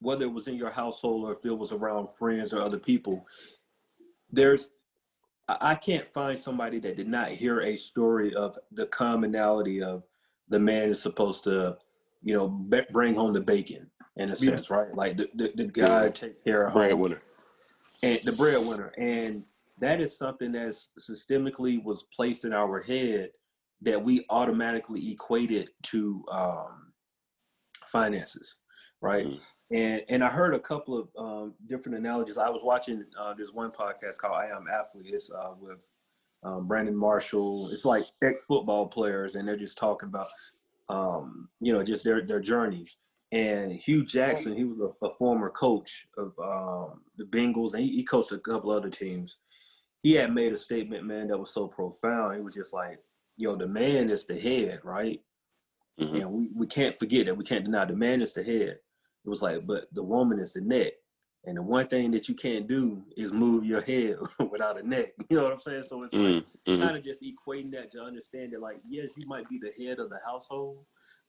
whether 0.00 0.24
it 0.24 0.32
was 0.32 0.48
in 0.48 0.56
your 0.56 0.70
household 0.70 1.28
or 1.28 1.32
if 1.32 1.44
it 1.44 1.56
was 1.56 1.72
around 1.72 2.12
friends 2.12 2.52
or 2.52 2.60
other 2.60 2.78
people, 2.78 3.26
there's 4.30 4.70
I 5.48 5.74
can't 5.74 6.06
find 6.06 6.38
somebody 6.38 6.78
that 6.80 6.96
did 6.96 7.08
not 7.08 7.28
hear 7.28 7.60
a 7.60 7.76
story 7.76 8.34
of 8.34 8.56
the 8.70 8.86
commonality 8.86 9.82
of 9.82 10.04
the 10.52 10.60
man 10.60 10.90
is 10.90 11.02
supposed 11.02 11.44
to, 11.44 11.76
you 12.22 12.36
know, 12.36 12.48
bring 12.92 13.14
home 13.14 13.32
the 13.32 13.40
bacon 13.40 13.90
in 14.16 14.30
a 14.30 14.36
sense, 14.36 14.68
yeah. 14.68 14.76
right? 14.76 14.94
Like 14.94 15.16
the, 15.16 15.28
the, 15.34 15.52
the 15.56 15.64
guy 15.64 16.04
yeah. 16.04 16.10
take 16.10 16.44
care 16.44 16.66
of 16.66 16.74
breadwinner, 16.74 17.22
and 18.02 18.20
the 18.24 18.32
breadwinner, 18.32 18.92
and 18.98 19.42
that 19.80 19.98
is 19.98 20.16
something 20.16 20.52
that 20.52 20.76
systemically 21.00 21.82
was 21.82 22.04
placed 22.14 22.44
in 22.44 22.52
our 22.52 22.80
head 22.80 23.30
that 23.80 24.04
we 24.04 24.24
automatically 24.30 25.10
equate 25.10 25.50
it 25.50 25.70
to 25.84 26.24
um, 26.30 26.92
finances, 27.86 28.56
right? 29.00 29.26
Mm. 29.26 29.40
And 29.72 30.02
and 30.10 30.22
I 30.22 30.28
heard 30.28 30.54
a 30.54 30.60
couple 30.60 30.98
of 30.98 31.08
um, 31.16 31.54
different 31.66 31.96
analogies. 31.96 32.36
I 32.36 32.50
was 32.50 32.60
watching 32.62 33.04
uh, 33.18 33.32
this 33.32 33.48
one 33.52 33.70
podcast 33.70 34.18
called 34.18 34.36
"I 34.36 34.48
Am 34.54 34.66
Athlete." 34.70 35.14
It's 35.14 35.30
uh, 35.32 35.54
with 35.58 35.88
um, 36.42 36.66
Brandon 36.66 36.96
Marshall. 36.96 37.70
It's 37.72 37.84
like 37.84 38.04
ex 38.22 38.42
football 38.46 38.86
players, 38.86 39.34
and 39.34 39.46
they're 39.46 39.56
just 39.56 39.78
talking 39.78 40.08
about 40.08 40.26
um, 40.88 41.48
you 41.60 41.72
know 41.72 41.82
just 41.82 42.04
their 42.04 42.26
their 42.26 42.40
journeys. 42.40 42.98
And 43.32 43.72
Hue 43.72 44.04
Jackson, 44.04 44.54
he 44.54 44.64
was 44.64 44.78
a, 44.78 45.06
a 45.06 45.10
former 45.14 45.48
coach 45.48 46.06
of 46.18 46.32
um, 46.38 47.00
the 47.16 47.24
Bengals, 47.24 47.72
and 47.72 47.82
he, 47.82 47.90
he 47.90 48.04
coached 48.04 48.30
a 48.30 48.38
couple 48.38 48.70
other 48.70 48.90
teams. 48.90 49.38
He 50.02 50.12
had 50.12 50.34
made 50.34 50.52
a 50.52 50.58
statement, 50.58 51.06
man, 51.06 51.28
that 51.28 51.38
was 51.38 51.54
so 51.54 51.66
profound. 51.66 52.34
He 52.34 52.42
was 52.42 52.54
just 52.54 52.74
like, 52.74 52.98
yo, 53.38 53.56
the 53.56 53.66
man 53.66 54.10
is 54.10 54.26
the 54.26 54.38
head, 54.38 54.80
right? 54.84 55.18
Mm-hmm. 55.98 56.16
And 56.16 56.30
we, 56.30 56.50
we 56.54 56.66
can't 56.66 56.94
forget 56.94 57.24
that. 57.24 57.36
We 57.36 57.44
can't 57.44 57.64
deny 57.64 57.86
the 57.86 57.94
man 57.94 58.20
is 58.20 58.34
the 58.34 58.42
head. 58.42 58.78
It 59.24 59.28
was 59.28 59.40
like, 59.40 59.66
but 59.66 59.84
the 59.92 60.02
woman 60.02 60.38
is 60.38 60.52
the 60.52 60.60
neck. 60.60 60.92
And 61.44 61.56
the 61.56 61.62
one 61.62 61.88
thing 61.88 62.12
that 62.12 62.28
you 62.28 62.36
can't 62.36 62.68
do 62.68 63.02
is 63.16 63.32
move 63.32 63.64
your 63.64 63.80
head 63.80 64.16
without 64.50 64.80
a 64.80 64.86
neck. 64.86 65.12
You 65.28 65.38
know 65.38 65.44
what 65.44 65.52
I'm 65.52 65.60
saying? 65.60 65.82
So 65.84 66.02
it's 66.04 66.14
like 66.14 66.22
mm-hmm. 66.22 66.80
kind 66.80 66.96
of 66.96 67.02
just 67.02 67.22
equating 67.22 67.72
that 67.72 67.90
to 67.92 68.02
understand 68.02 68.52
that, 68.52 68.60
like, 68.60 68.76
yes, 68.88 69.10
you 69.16 69.26
might 69.26 69.48
be 69.48 69.58
the 69.58 69.84
head 69.84 69.98
of 69.98 70.08
the 70.08 70.20
household, 70.24 70.84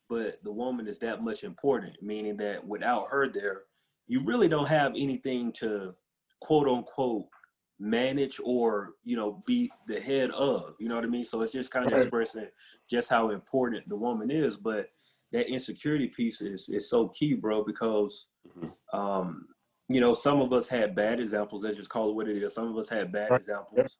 but 0.09 0.37
the 0.43 0.51
woman 0.51 0.87
is 0.87 0.99
that 0.99 1.23
much 1.23 1.43
important, 1.43 1.95
meaning 2.01 2.37
that 2.37 2.65
without 2.65 3.07
her 3.09 3.27
there, 3.27 3.63
you 4.07 4.23
really 4.23 4.47
don't 4.47 4.67
have 4.67 4.91
anything 4.91 5.51
to 5.53 5.95
quote 6.41 6.67
unquote 6.67 7.25
manage 7.79 8.39
or 8.43 8.91
you 9.03 9.15
know 9.15 9.41
be 9.47 9.71
the 9.87 9.99
head 9.99 10.29
of 10.31 10.75
you 10.79 10.87
know 10.87 10.95
what 10.95 11.03
i 11.03 11.07
mean 11.07 11.25
so 11.25 11.41
it's 11.41 11.51
just 11.51 11.71
kind 11.71 11.91
of 11.91 11.93
expressing 11.99 12.47
just 12.89 13.09
how 13.09 13.31
important 13.31 13.87
the 13.89 13.95
woman 13.95 14.29
is 14.29 14.55
but 14.57 14.89
that 15.31 15.49
insecurity 15.49 16.07
piece 16.07 16.39
is 16.39 16.69
is 16.69 16.89
so 16.89 17.07
key 17.09 17.33
bro 17.33 17.63
because 17.63 18.27
mm-hmm. 18.47 18.97
um 18.97 19.47
you 19.89 20.01
know 20.01 20.13
some 20.13 20.41
of 20.41 20.53
us 20.53 20.67
had 20.67 20.95
bad 20.95 21.19
examples. 21.19 21.63
Let's 21.63 21.77
just 21.77 21.89
call 21.89 22.09
it 22.09 22.15
what 22.15 22.27
it 22.27 22.41
is. 22.41 22.53
Some 22.53 22.69
of 22.69 22.77
us 22.77 22.89
had 22.89 23.11
bad 23.11 23.31
examples. 23.31 23.97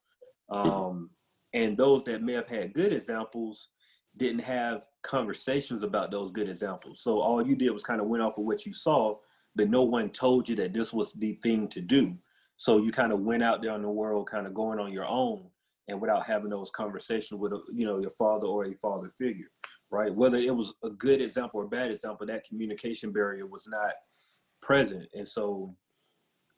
Um 0.49 1.09
and 1.53 1.77
those 1.77 2.03
that 2.05 2.23
may 2.23 2.33
have 2.33 2.47
had 2.47 2.73
good 2.73 2.93
examples 2.93 3.69
didn't 4.17 4.41
have 4.41 4.87
conversations 5.03 5.83
about 5.83 6.11
those 6.11 6.31
good 6.31 6.49
examples. 6.49 7.01
So 7.01 7.19
all 7.19 7.45
you 7.45 7.55
did 7.55 7.71
was 7.71 7.83
kind 7.83 8.01
of 8.01 8.07
went 8.07 8.23
off 8.23 8.37
of 8.37 8.45
what 8.45 8.65
you 8.65 8.73
saw 8.73 9.17
but 9.55 9.69
no 9.69 9.83
one 9.83 10.09
told 10.09 10.49
you 10.49 10.55
that 10.57 10.73
this 10.73 10.93
was 10.93 11.13
the 11.13 11.33
thing 11.43 11.67
to 11.69 11.81
do. 11.81 12.15
So 12.57 12.77
you 12.77 12.91
kind 12.91 13.11
of 13.11 13.21
went 13.21 13.43
out 13.43 13.61
there 13.61 13.75
in 13.75 13.81
the 13.81 13.89
world, 13.89 14.29
kind 14.29 14.47
of 14.47 14.53
going 14.53 14.79
on 14.79 14.93
your 14.93 15.05
own, 15.05 15.45
and 15.87 15.99
without 15.99 16.25
having 16.25 16.49
those 16.49 16.71
conversations 16.71 17.39
with, 17.39 17.53
a, 17.53 17.59
you 17.73 17.85
know, 17.85 17.99
your 17.99 18.11
father 18.11 18.47
or 18.47 18.65
a 18.65 18.73
father 18.75 19.11
figure, 19.17 19.51
right? 19.91 20.13
Whether 20.13 20.37
it 20.37 20.55
was 20.55 20.73
a 20.83 20.89
good 20.89 21.21
example 21.21 21.59
or 21.59 21.65
a 21.65 21.69
bad 21.69 21.91
example, 21.91 22.25
that 22.27 22.45
communication 22.45 23.11
barrier 23.11 23.45
was 23.45 23.67
not 23.67 23.93
present. 24.63 25.07
And 25.13 25.27
so 25.27 25.75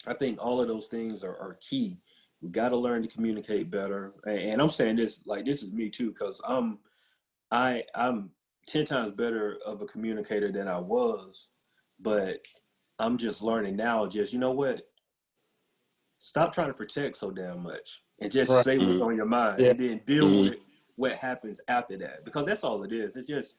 I 0.08 0.14
think 0.14 0.44
all 0.44 0.62
of 0.62 0.68
those 0.68 0.88
things 0.88 1.24
are, 1.24 1.38
are 1.38 1.58
key. 1.60 1.98
We 2.42 2.50
got 2.50 2.70
to 2.70 2.78
learn 2.78 3.02
to 3.02 3.08
communicate 3.08 3.72
better. 3.72 4.14
And, 4.26 4.38
and, 4.38 4.62
I'm 4.62 4.70
saying 4.70 4.98
this 4.98 5.22
like 5.26 5.46
this 5.46 5.64
is 5.64 5.72
me 5.72 5.90
too, 5.90 6.10
because 6.10 6.42
I'm 6.48 6.80
I 7.52 7.84
I'm 7.96 8.30
ten 8.68 8.86
times 8.86 9.14
better 9.14 9.58
of 9.66 9.82
a 9.82 9.86
communicator 9.86 10.52
than 10.52 10.68
I 10.68 10.78
was, 10.78 11.50
but 12.00 12.46
I'm 13.00 13.18
just 13.18 13.42
learning 13.42 13.78
now. 13.78 14.06
Just 14.06 14.32
you 14.32 14.40
know 14.40 14.52
what, 14.52 14.82
stop 16.20 16.54
trying 16.54 16.68
to 16.68 16.74
protect 16.74 17.18
so 17.18 17.32
damn 17.32 17.64
much 17.64 18.02
and 18.22 18.32
just 18.32 18.52
right. 18.52 18.64
say 18.64 18.78
what's 18.78 18.92
mm-hmm. 18.92 19.04
on 19.04 19.16
your 19.16 19.26
mind 19.26 19.60
yeah. 19.60 19.70
and 19.70 19.80
then 19.80 20.02
deal 20.06 20.28
mm-hmm. 20.28 20.50
with 20.50 20.60
what 20.96 21.14
happens 21.14 21.60
after 21.68 21.98
that 21.98 22.24
because 22.26 22.46
that's 22.46 22.64
all 22.64 22.84
it 22.84 22.92
is. 22.92 23.16
It's 23.16 23.28
just 23.28 23.58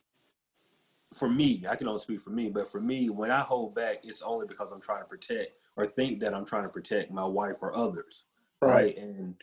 for 1.16 1.28
me, 1.28 1.64
I 1.68 1.76
can 1.76 1.88
only 1.88 2.00
speak 2.00 2.22
for 2.22 2.30
me, 2.30 2.50
but 2.50 2.68
for 2.68 2.80
me, 2.80 3.08
when 3.08 3.30
I 3.30 3.40
hold 3.40 3.74
back, 3.74 3.98
it's 4.02 4.22
only 4.22 4.46
because 4.46 4.70
I'm 4.70 4.80
trying 4.80 5.02
to 5.02 5.08
protect 5.08 5.52
or 5.76 5.86
think 5.86 6.20
that 6.20 6.34
I'm 6.34 6.44
trying 6.44 6.64
to 6.64 6.68
protect 6.68 7.10
my 7.10 7.24
wife 7.24 7.62
or 7.62 7.74
others. 7.74 8.24
Right. 8.62 8.72
right? 8.72 8.98
And 8.98 9.34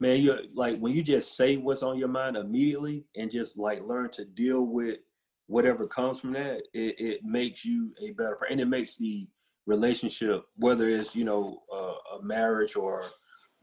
man, 0.00 0.20
you 0.20 0.36
like 0.54 0.78
when 0.78 0.94
you 0.94 1.02
just 1.02 1.36
say 1.36 1.56
what's 1.56 1.82
on 1.82 1.98
your 1.98 2.08
mind 2.08 2.36
immediately 2.36 3.06
and 3.16 3.30
just 3.30 3.58
like 3.58 3.82
learn 3.82 4.10
to 4.10 4.24
deal 4.24 4.62
with 4.62 4.98
whatever 5.46 5.86
comes 5.86 6.20
from 6.20 6.32
that, 6.32 6.62
it, 6.72 7.00
it 7.00 7.24
makes 7.24 7.64
you 7.64 7.92
a 8.00 8.10
better 8.12 8.36
person. 8.36 8.52
And 8.52 8.60
it 8.60 8.68
makes 8.68 8.96
the 8.96 9.28
relationship, 9.66 10.44
whether 10.56 10.88
it's, 10.88 11.14
you 11.14 11.24
know, 11.24 11.62
uh, 11.74 12.18
a 12.18 12.22
marriage 12.22 12.76
or 12.76 13.04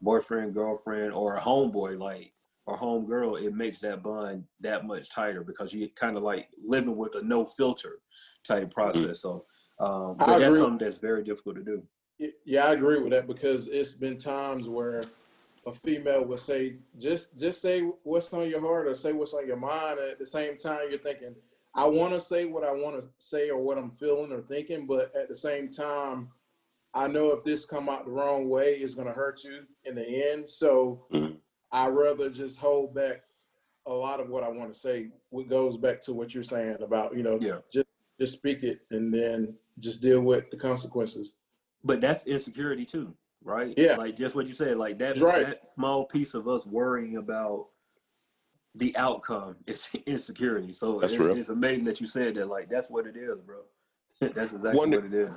boyfriend, 0.00 0.54
girlfriend, 0.54 1.12
or 1.12 1.36
a 1.36 1.40
homeboy, 1.40 1.98
like 1.98 2.32
or 2.70 2.78
homegirl, 2.78 3.42
it 3.42 3.54
makes 3.54 3.80
that 3.80 4.02
bond 4.02 4.44
that 4.60 4.86
much 4.86 5.10
tighter 5.10 5.42
because 5.42 5.72
you 5.72 5.88
kind 5.96 6.16
of 6.16 6.22
like 6.22 6.48
living 6.62 6.96
with 6.96 7.14
a 7.16 7.22
no 7.22 7.44
filter 7.44 7.98
type 8.46 8.70
mm-hmm. 8.70 8.70
process. 8.70 9.22
So, 9.22 9.44
um, 9.80 10.16
but 10.18 10.38
that's 10.38 10.56
something 10.56 10.78
that's 10.78 10.98
very 10.98 11.24
difficult 11.24 11.56
to 11.56 11.64
do. 11.64 11.82
Yeah, 12.44 12.66
I 12.66 12.72
agree 12.74 13.00
with 13.00 13.12
that 13.12 13.26
because 13.26 13.68
it's 13.68 13.94
been 13.94 14.18
times 14.18 14.68
where 14.68 15.02
a 15.66 15.70
female 15.70 16.24
would 16.24 16.38
say, 16.38 16.76
"Just, 16.98 17.38
just 17.38 17.62
say 17.62 17.80
what's 18.02 18.32
on 18.34 18.48
your 18.48 18.60
heart 18.60 18.86
or 18.86 18.94
say 18.94 19.12
what's 19.12 19.34
on 19.34 19.46
your 19.46 19.56
mind." 19.56 19.98
And 19.98 20.10
at 20.10 20.18
the 20.18 20.26
same 20.26 20.56
time, 20.56 20.90
you're 20.90 20.98
thinking, 20.98 21.34
"I 21.74 21.86
want 21.86 22.12
to 22.12 22.20
say 22.20 22.44
what 22.44 22.64
I 22.64 22.72
want 22.72 23.00
to 23.00 23.08
say 23.18 23.48
or 23.48 23.58
what 23.62 23.78
I'm 23.78 23.90
feeling 23.90 24.32
or 24.32 24.42
thinking," 24.42 24.86
but 24.86 25.14
at 25.16 25.28
the 25.28 25.36
same 25.36 25.70
time, 25.70 26.28
I 26.92 27.06
know 27.06 27.32
if 27.32 27.42
this 27.42 27.64
come 27.64 27.88
out 27.88 28.04
the 28.04 28.10
wrong 28.10 28.48
way, 28.48 28.74
it's 28.74 28.94
going 28.94 29.06
to 29.06 29.14
hurt 29.14 29.42
you 29.44 29.62
in 29.84 29.94
the 29.94 30.30
end. 30.30 30.48
So 30.48 31.06
mm-hmm. 31.12 31.36
I 31.72 31.88
rather 31.88 32.30
just 32.30 32.58
hold 32.58 32.94
back 32.94 33.22
a 33.86 33.92
lot 33.92 34.20
of 34.20 34.28
what 34.28 34.44
I 34.44 34.48
want 34.48 34.72
to 34.72 34.78
say. 34.78 35.08
What 35.30 35.48
goes 35.48 35.76
back 35.76 36.00
to 36.02 36.12
what 36.12 36.34
you're 36.34 36.42
saying 36.42 36.78
about 36.80 37.16
you 37.16 37.22
know 37.22 37.38
yeah. 37.40 37.58
just 37.72 37.86
just 38.18 38.34
speak 38.34 38.62
it 38.62 38.80
and 38.90 39.12
then 39.12 39.54
just 39.78 40.02
deal 40.02 40.20
with 40.20 40.50
the 40.50 40.56
consequences. 40.56 41.36
But 41.82 42.00
that's 42.00 42.26
insecurity 42.26 42.84
too, 42.84 43.14
right? 43.42 43.72
Yeah, 43.76 43.96
like 43.96 44.16
just 44.16 44.34
what 44.34 44.46
you 44.46 44.54
said, 44.54 44.76
like 44.76 44.98
that, 44.98 45.18
right. 45.18 45.46
that 45.46 45.58
small 45.74 46.04
piece 46.04 46.34
of 46.34 46.46
us 46.46 46.66
worrying 46.66 47.16
about 47.16 47.68
the 48.74 48.96
outcome 48.96 49.56
is 49.66 49.88
insecurity. 50.06 50.72
So 50.72 51.00
that's 51.00 51.14
it's, 51.14 51.24
it's, 51.24 51.48
amazing 51.48 51.84
that 51.84 52.00
you 52.00 52.06
said 52.06 52.34
that. 52.34 52.48
Like 52.48 52.68
that's 52.68 52.90
what 52.90 53.06
it 53.06 53.16
is, 53.16 53.40
bro. 53.40 53.60
that's 54.20 54.52
exactly 54.52 54.74
wonder, 54.74 55.00
what 55.00 55.12
it 55.12 55.14
is. 55.14 55.30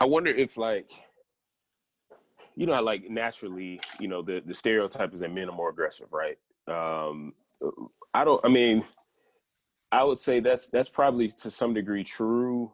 I 0.00 0.04
wonder 0.04 0.30
if 0.30 0.56
like 0.56 0.90
you 2.56 2.66
know 2.66 2.80
like 2.82 3.08
naturally, 3.08 3.80
you 3.98 4.08
know, 4.08 4.22
the 4.22 4.42
the 4.44 4.54
stereotype 4.54 5.12
is 5.12 5.20
that 5.20 5.32
men 5.32 5.48
are 5.48 5.56
more 5.56 5.70
aggressive, 5.70 6.08
right? 6.12 6.38
Um, 6.68 7.32
I 8.14 8.24
don't. 8.24 8.44
I 8.44 8.48
mean, 8.48 8.82
I 9.90 10.04
would 10.04 10.18
say 10.18 10.40
that's 10.40 10.68
that's 10.68 10.88
probably 10.88 11.28
to 11.28 11.50
some 11.50 11.74
degree 11.74 12.04
true 12.04 12.72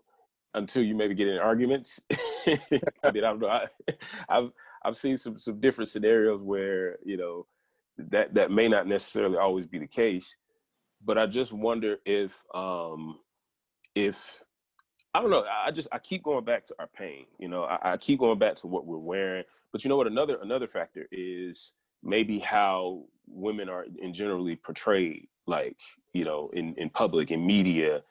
until 0.55 0.83
you 0.83 0.95
maybe 0.95 1.15
get 1.15 1.29
in 1.29 1.39
arguments. 1.39 2.01
I 2.47 2.59
mean, 2.73 2.81
I 3.05 3.11
don't 3.21 3.41
know. 3.41 3.49
I, 3.49 3.67
I've 4.29 4.53
I've 4.85 4.97
seen 4.97 5.19
some 5.19 5.39
some 5.39 5.61
different 5.61 5.89
scenarios 5.89 6.43
where 6.43 6.97
you 7.05 7.17
know 7.17 7.47
that 7.99 8.35
that 8.35 8.51
may 8.51 8.69
not 8.69 8.87
necessarily 8.87 9.39
always 9.39 9.67
be 9.67 9.79
the 9.79 9.87
case, 9.87 10.35
but 11.05 11.19
I 11.19 11.27
just 11.27 11.53
wonder 11.53 11.97
if 12.05 12.35
um 12.55 13.19
if 13.95 14.41
I 15.19 15.21
don't 15.21 15.31
know. 15.31 15.45
I 15.67 15.73
just 15.73 15.89
I 15.91 15.99
keep 15.99 16.23
going 16.23 16.45
back 16.45 16.65
to 16.67 16.77
our 16.79 16.87
pain. 16.87 17.27
You 17.41 17.49
know, 17.49 17.65
I, 17.65 17.95
I, 17.95 17.97
keep 17.97 18.21
going 18.21 18.39
back 18.39 18.55
to 18.59 18.69
what 18.69 18.87
we're 18.87 18.99
wearing. 18.99 19.43
But 19.73 19.83
you 19.83 19.89
know 19.89 19.97
what? 19.97 20.07
Another 20.07 20.39
another 20.43 20.69
factor 20.69 21.09
is 21.11 21.73
maybe 22.05 22.39
how 22.39 23.03
women 23.27 23.69
are 23.69 23.85
in 24.01 24.15
generally 24.15 24.55
portrayed, 24.55 25.27
like 25.49 25.77
you 26.13 26.25
know, 26.25 26.51
in 26.53 26.73
in 26.77 26.89
public 26.89 27.33
in 27.33 27.45
media. 27.45 28.03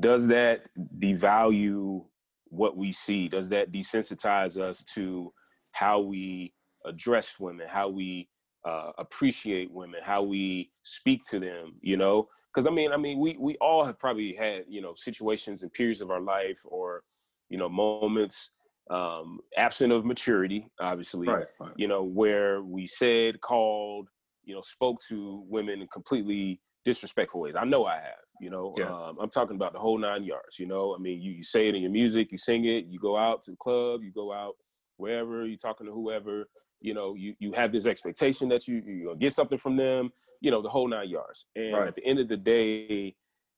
Does 0.00 0.28
that 0.28 0.62
devalue 0.98 2.06
what 2.44 2.74
we 2.74 2.90
see? 2.90 3.28
Does 3.28 3.50
that 3.50 3.70
desensitize 3.70 4.58
us 4.58 4.82
to 4.94 5.34
how 5.72 6.00
we 6.00 6.54
address 6.86 7.38
women, 7.38 7.66
how 7.68 7.90
we 7.90 8.30
uh, 8.66 8.92
appreciate 8.96 9.70
women, 9.70 10.00
how 10.02 10.22
we 10.22 10.70
speak 10.84 11.22
to 11.24 11.38
them? 11.38 11.74
You 11.82 11.98
know, 11.98 12.28
because 12.56 12.66
I 12.66 12.70
mean, 12.70 12.90
I 12.90 12.96
mean, 12.96 13.20
we 13.20 13.36
we 13.38 13.56
all 13.56 13.84
have 13.84 13.98
probably 13.98 14.34
had 14.34 14.64
you 14.66 14.80
know 14.80 14.94
situations 14.96 15.62
and 15.62 15.72
periods 15.72 16.00
of 16.00 16.10
our 16.10 16.20
life 16.20 16.58
or 16.64 17.02
you 17.50 17.58
know 17.58 17.68
moments 17.68 18.50
um, 18.90 19.40
absent 19.56 19.92
of 19.92 20.04
maturity, 20.04 20.68
obviously, 20.80 21.26
right, 21.26 21.46
right. 21.60 21.72
you 21.76 21.88
know, 21.88 22.04
where 22.04 22.62
we 22.62 22.86
said, 22.86 23.40
called, 23.40 24.08
you 24.44 24.54
know, 24.54 24.62
spoke 24.62 25.00
to 25.08 25.44
women 25.48 25.80
in 25.80 25.88
completely 25.88 26.60
disrespectful 26.84 27.40
ways. 27.40 27.54
I 27.58 27.64
know 27.64 27.84
I 27.84 27.96
have, 27.96 28.24
you 28.40 28.48
know, 28.48 28.74
yeah. 28.78 28.86
um, 28.86 29.16
I'm 29.20 29.28
talking 29.28 29.56
about 29.56 29.72
the 29.72 29.80
whole 29.80 29.98
nine 29.98 30.22
yards, 30.22 30.58
you 30.58 30.66
know, 30.66 30.94
I 30.94 30.98
mean, 30.98 31.20
you, 31.20 31.32
you 31.32 31.42
say 31.42 31.68
it 31.68 31.74
in 31.74 31.82
your 31.82 31.90
music, 31.90 32.30
you 32.30 32.38
sing 32.38 32.64
it, 32.66 32.86
you 32.86 33.00
go 33.00 33.16
out 33.16 33.42
to 33.42 33.50
the 33.50 33.56
club, 33.56 34.04
you 34.04 34.12
go 34.12 34.32
out 34.32 34.54
wherever, 34.98 35.44
you're 35.44 35.58
talking 35.58 35.86
to 35.88 35.92
whoever, 35.92 36.48
you 36.80 36.94
know, 36.94 37.14
you, 37.14 37.34
you 37.40 37.52
have 37.52 37.72
this 37.72 37.86
expectation 37.86 38.48
that 38.50 38.68
you, 38.68 38.82
you're 38.86 39.06
going 39.06 39.18
to 39.18 39.24
get 39.24 39.32
something 39.32 39.58
from 39.58 39.76
them, 39.76 40.12
you 40.40 40.50
know, 40.50 40.62
the 40.62 40.68
whole 40.68 40.88
nine 40.88 41.08
yards. 41.08 41.46
And 41.54 41.72
right. 41.72 41.88
at 41.88 41.94
the 41.94 42.04
end 42.04 42.18
of 42.18 42.28
the 42.28 42.36
day, 42.36 43.14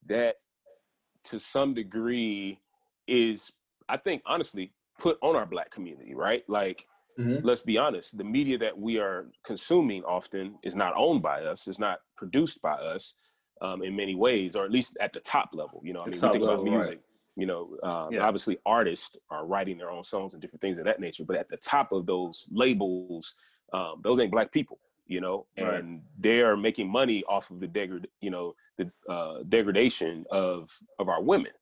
that 0.06 0.36
to 1.24 1.38
some 1.38 1.74
degree 1.74 2.58
is, 3.06 3.52
I 3.88 3.96
think, 3.96 4.22
honestly, 4.26 4.72
put 4.98 5.18
on 5.22 5.36
our 5.36 5.46
black 5.46 5.70
community, 5.70 6.14
right? 6.14 6.42
Like, 6.48 6.86
mm-hmm. 7.18 7.44
let's 7.46 7.60
be 7.60 7.78
honest, 7.78 8.16
the 8.16 8.24
media 8.24 8.58
that 8.58 8.78
we 8.78 8.98
are 8.98 9.26
consuming 9.44 10.04
often 10.04 10.58
is 10.62 10.74
not 10.74 10.94
owned 10.96 11.22
by 11.22 11.42
us, 11.42 11.66
it's 11.66 11.78
not 11.78 11.98
produced 12.16 12.60
by 12.62 12.74
us 12.74 13.14
um, 13.60 13.82
in 13.82 13.96
many 13.96 14.14
ways, 14.14 14.56
or 14.56 14.64
at 14.64 14.70
least 14.70 14.96
at 15.00 15.12
the 15.12 15.20
top 15.20 15.50
level. 15.52 15.80
You 15.84 15.92
know, 15.92 16.00
I 16.00 16.06
mean, 16.06 16.12
we 16.12 16.18
think 16.18 16.34
level, 16.34 16.54
about 16.54 16.64
music. 16.64 16.90
Right. 16.90 17.02
You 17.36 17.46
know, 17.46 17.76
um, 17.84 18.12
yeah. 18.12 18.20
obviously 18.20 18.58
artists 18.66 19.16
are 19.30 19.46
writing 19.46 19.78
their 19.78 19.90
own 19.90 20.02
songs 20.02 20.32
and 20.32 20.42
different 20.42 20.60
things 20.60 20.78
of 20.78 20.86
that 20.86 20.98
nature, 20.98 21.24
but 21.24 21.36
at 21.36 21.48
the 21.48 21.56
top 21.56 21.92
of 21.92 22.04
those 22.04 22.48
labels, 22.50 23.36
um, 23.72 24.00
those 24.02 24.18
ain't 24.18 24.32
black 24.32 24.50
people 24.50 24.80
you 25.08 25.20
know, 25.20 25.46
and 25.56 26.02
they 26.18 26.42
are 26.42 26.56
making 26.56 26.88
money 26.88 27.24
off 27.28 27.50
of 27.50 27.60
the 27.60 27.66
degrad, 27.66 28.06
you 28.20 28.30
know, 28.30 28.54
the 28.76 28.90
uh, 29.10 29.42
degradation 29.48 30.24
of 30.30 30.70
of 30.98 31.08
our 31.08 31.22
women. 31.22 31.52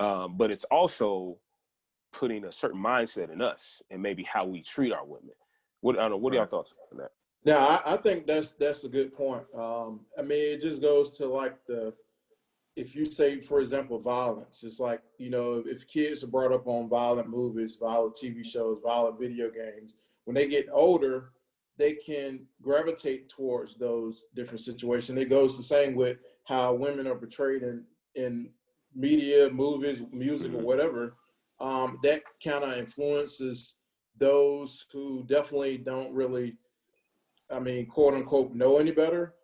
Um, 0.00 0.36
but 0.36 0.50
it's 0.50 0.64
also 0.64 1.38
putting 2.12 2.44
a 2.44 2.52
certain 2.52 2.82
mindset 2.82 3.32
in 3.32 3.40
us 3.40 3.80
and 3.90 4.02
maybe 4.02 4.24
how 4.24 4.44
we 4.44 4.62
treat 4.62 4.92
our 4.92 5.04
women. 5.04 5.30
What 5.80 5.98
I 5.98 6.02
don't 6.02 6.10
know. 6.10 6.16
What 6.16 6.32
are 6.32 6.36
y'all 6.36 6.46
thoughts 6.46 6.74
on 6.90 6.98
that? 6.98 7.12
Now, 7.44 7.58
I, 7.58 7.94
I, 7.94 7.96
think 7.96 8.26
that's 8.26 8.54
that's 8.54 8.84
a 8.84 8.88
good 8.88 9.14
point. 9.14 9.44
Um, 9.56 10.00
I 10.18 10.22
mean, 10.22 10.54
it 10.54 10.60
just 10.60 10.82
goes 10.82 11.16
to 11.18 11.26
like 11.26 11.64
the 11.66 11.94
if 12.76 12.94
you 12.94 13.04
say, 13.04 13.40
for 13.40 13.60
example, 13.60 13.98
violence. 13.98 14.64
It's 14.64 14.80
like 14.80 15.00
you 15.18 15.30
know, 15.30 15.62
if 15.64 15.86
kids 15.86 16.24
are 16.24 16.28
brought 16.28 16.52
up 16.52 16.66
on 16.66 16.88
violent 16.88 17.28
movies, 17.28 17.76
violent 17.80 18.14
TV 18.14 18.44
shows, 18.44 18.80
violent 18.82 19.18
video 19.18 19.50
games, 19.50 19.96
when 20.24 20.34
they 20.34 20.48
get 20.48 20.68
older, 20.72 21.30
they 21.80 21.94
can 21.94 22.46
gravitate 22.62 23.28
towards 23.28 23.74
those 23.76 24.26
different 24.34 24.60
situations. 24.60 25.18
It 25.18 25.30
goes 25.30 25.56
the 25.56 25.62
same 25.62 25.94
with 25.94 26.18
how 26.44 26.74
women 26.74 27.06
are 27.06 27.16
portrayed 27.16 27.62
in 27.62 27.84
in 28.14 28.50
media, 28.94 29.48
movies, 29.50 30.02
music, 30.12 30.52
or 30.52 30.56
mm-hmm. 30.56 30.64
whatever 30.64 31.14
um, 31.60 31.98
that 32.02 32.22
kind 32.42 32.64
of 32.64 32.76
influences 32.78 33.76
those 34.16 34.86
who 34.92 35.24
definitely 35.28 35.78
don't 35.78 36.12
really, 36.12 36.56
I 37.50 37.58
mean, 37.58 37.86
quote 37.86 38.14
unquote, 38.14 38.54
know 38.54 38.78
any 38.78 38.92
better. 38.92 39.34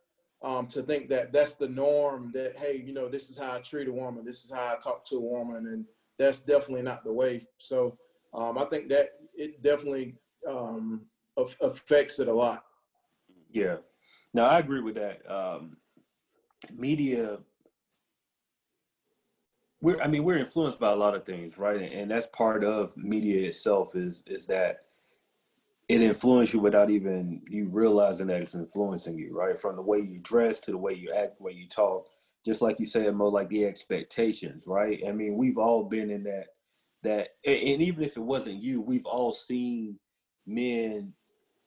Um, 0.42 0.66
to 0.68 0.82
think 0.82 1.08
that 1.08 1.32
that's 1.32 1.56
the 1.56 1.68
norm. 1.68 2.30
That 2.34 2.58
hey, 2.58 2.82
you 2.84 2.92
know, 2.92 3.08
this 3.08 3.30
is 3.30 3.38
how 3.38 3.52
I 3.52 3.58
treat 3.60 3.88
a 3.88 3.92
woman. 3.92 4.24
This 4.24 4.44
is 4.44 4.52
how 4.52 4.74
I 4.74 4.76
talk 4.82 5.02
to 5.06 5.16
a 5.16 5.20
woman, 5.20 5.66
and 5.68 5.86
that's 6.18 6.40
definitely 6.40 6.82
not 6.82 7.04
the 7.04 7.12
way. 7.12 7.46
So 7.58 7.96
um, 8.34 8.58
I 8.58 8.66
think 8.66 8.88
that 8.90 9.12
it 9.34 9.62
definitely 9.62 10.14
um, 10.46 11.06
affects 11.36 12.18
it 12.18 12.28
a 12.28 12.34
lot. 12.34 12.64
Yeah, 13.50 13.76
no, 14.34 14.44
I 14.44 14.58
agree 14.58 14.80
with 14.80 14.96
that. 14.96 15.20
Um, 15.30 15.76
media 16.74 17.38
we're 19.80 20.00
I 20.00 20.06
mean 20.06 20.24
we're 20.24 20.38
influenced 20.38 20.80
by 20.80 20.90
a 20.90 20.96
lot 20.96 21.14
of 21.14 21.24
things, 21.24 21.58
right? 21.58 21.92
And 21.92 22.10
that's 22.10 22.26
part 22.28 22.64
of 22.64 22.96
media 22.96 23.48
itself 23.48 23.94
is 23.94 24.22
is 24.26 24.46
that 24.46 24.84
it 25.88 26.00
influences 26.00 26.54
you 26.54 26.60
without 26.60 26.90
even 26.90 27.42
you 27.48 27.68
realizing 27.68 28.26
that 28.28 28.40
it's 28.40 28.54
influencing 28.54 29.16
you, 29.16 29.36
right? 29.36 29.56
From 29.56 29.76
the 29.76 29.82
way 29.82 29.98
you 29.98 30.18
dress 30.18 30.60
to 30.60 30.72
the 30.72 30.78
way 30.78 30.94
you 30.94 31.12
act, 31.12 31.38
the 31.38 31.44
way 31.44 31.52
you 31.52 31.68
talk. 31.68 32.08
Just 32.44 32.62
like 32.62 32.78
you 32.80 32.86
said, 32.86 33.12
more 33.14 33.30
like 33.30 33.48
the 33.48 33.64
expectations, 33.64 34.66
right? 34.66 35.00
I 35.06 35.12
mean, 35.12 35.36
we've 35.36 35.58
all 35.58 35.84
been 35.84 36.10
in 36.10 36.24
that 36.24 36.46
that 37.02 37.28
and 37.44 37.82
even 37.82 38.02
if 38.02 38.16
it 38.16 38.22
wasn't 38.22 38.62
you 38.62 38.80
we've 38.80 39.06
all 39.06 39.32
seen 39.32 39.98
men 40.46 41.12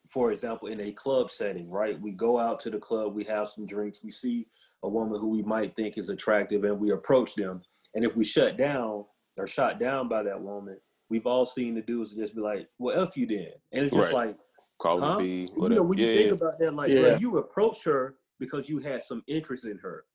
for 0.09 0.31
example 0.31 0.67
in 0.67 0.81
a 0.81 0.91
club 0.91 1.31
setting 1.31 1.69
right 1.69 1.99
we 2.01 2.11
go 2.11 2.37
out 2.37 2.59
to 2.59 2.69
the 2.69 2.79
club 2.79 3.13
we 3.13 3.23
have 3.23 3.47
some 3.47 3.65
drinks 3.65 4.03
we 4.03 4.11
see 4.11 4.47
a 4.83 4.89
woman 4.89 5.19
who 5.19 5.29
we 5.29 5.43
might 5.43 5.75
think 5.75 5.97
is 5.97 6.09
attractive 6.09 6.63
and 6.63 6.79
we 6.79 6.91
approach 6.91 7.35
them 7.35 7.61
and 7.95 8.03
if 8.03 8.15
we 8.15 8.23
shut 8.23 8.57
down 8.57 9.05
or 9.37 9.47
shot 9.47 9.79
down 9.79 10.07
by 10.07 10.23
that 10.23 10.39
woman 10.39 10.77
we've 11.09 11.27
all 11.27 11.45
seen 11.45 11.75
the 11.75 11.81
dudes 11.81 12.15
just 12.15 12.35
be 12.35 12.41
like 12.41 12.67
well 12.79 12.99
f 12.99 13.15
you 13.15 13.25
then 13.25 13.47
and 13.71 13.85
it's 13.85 13.95
just 13.95 14.11
right. 14.11 14.27
like 14.27 14.37
call 14.81 14.99
huh? 14.99 15.17
B, 15.19 15.49
you 15.55 15.69
know 15.69 15.83
when 15.83 15.97
yeah, 15.97 16.07
you 16.07 16.15
think 16.17 16.27
yeah. 16.27 16.33
about 16.33 16.59
that 16.59 16.73
like 16.73 16.89
yeah. 16.89 17.17
you 17.17 17.37
approached 17.37 17.83
her 17.83 18.15
because 18.39 18.67
you 18.67 18.79
had 18.79 19.01
some 19.01 19.23
interest 19.27 19.65
in 19.65 19.77
her 19.77 20.05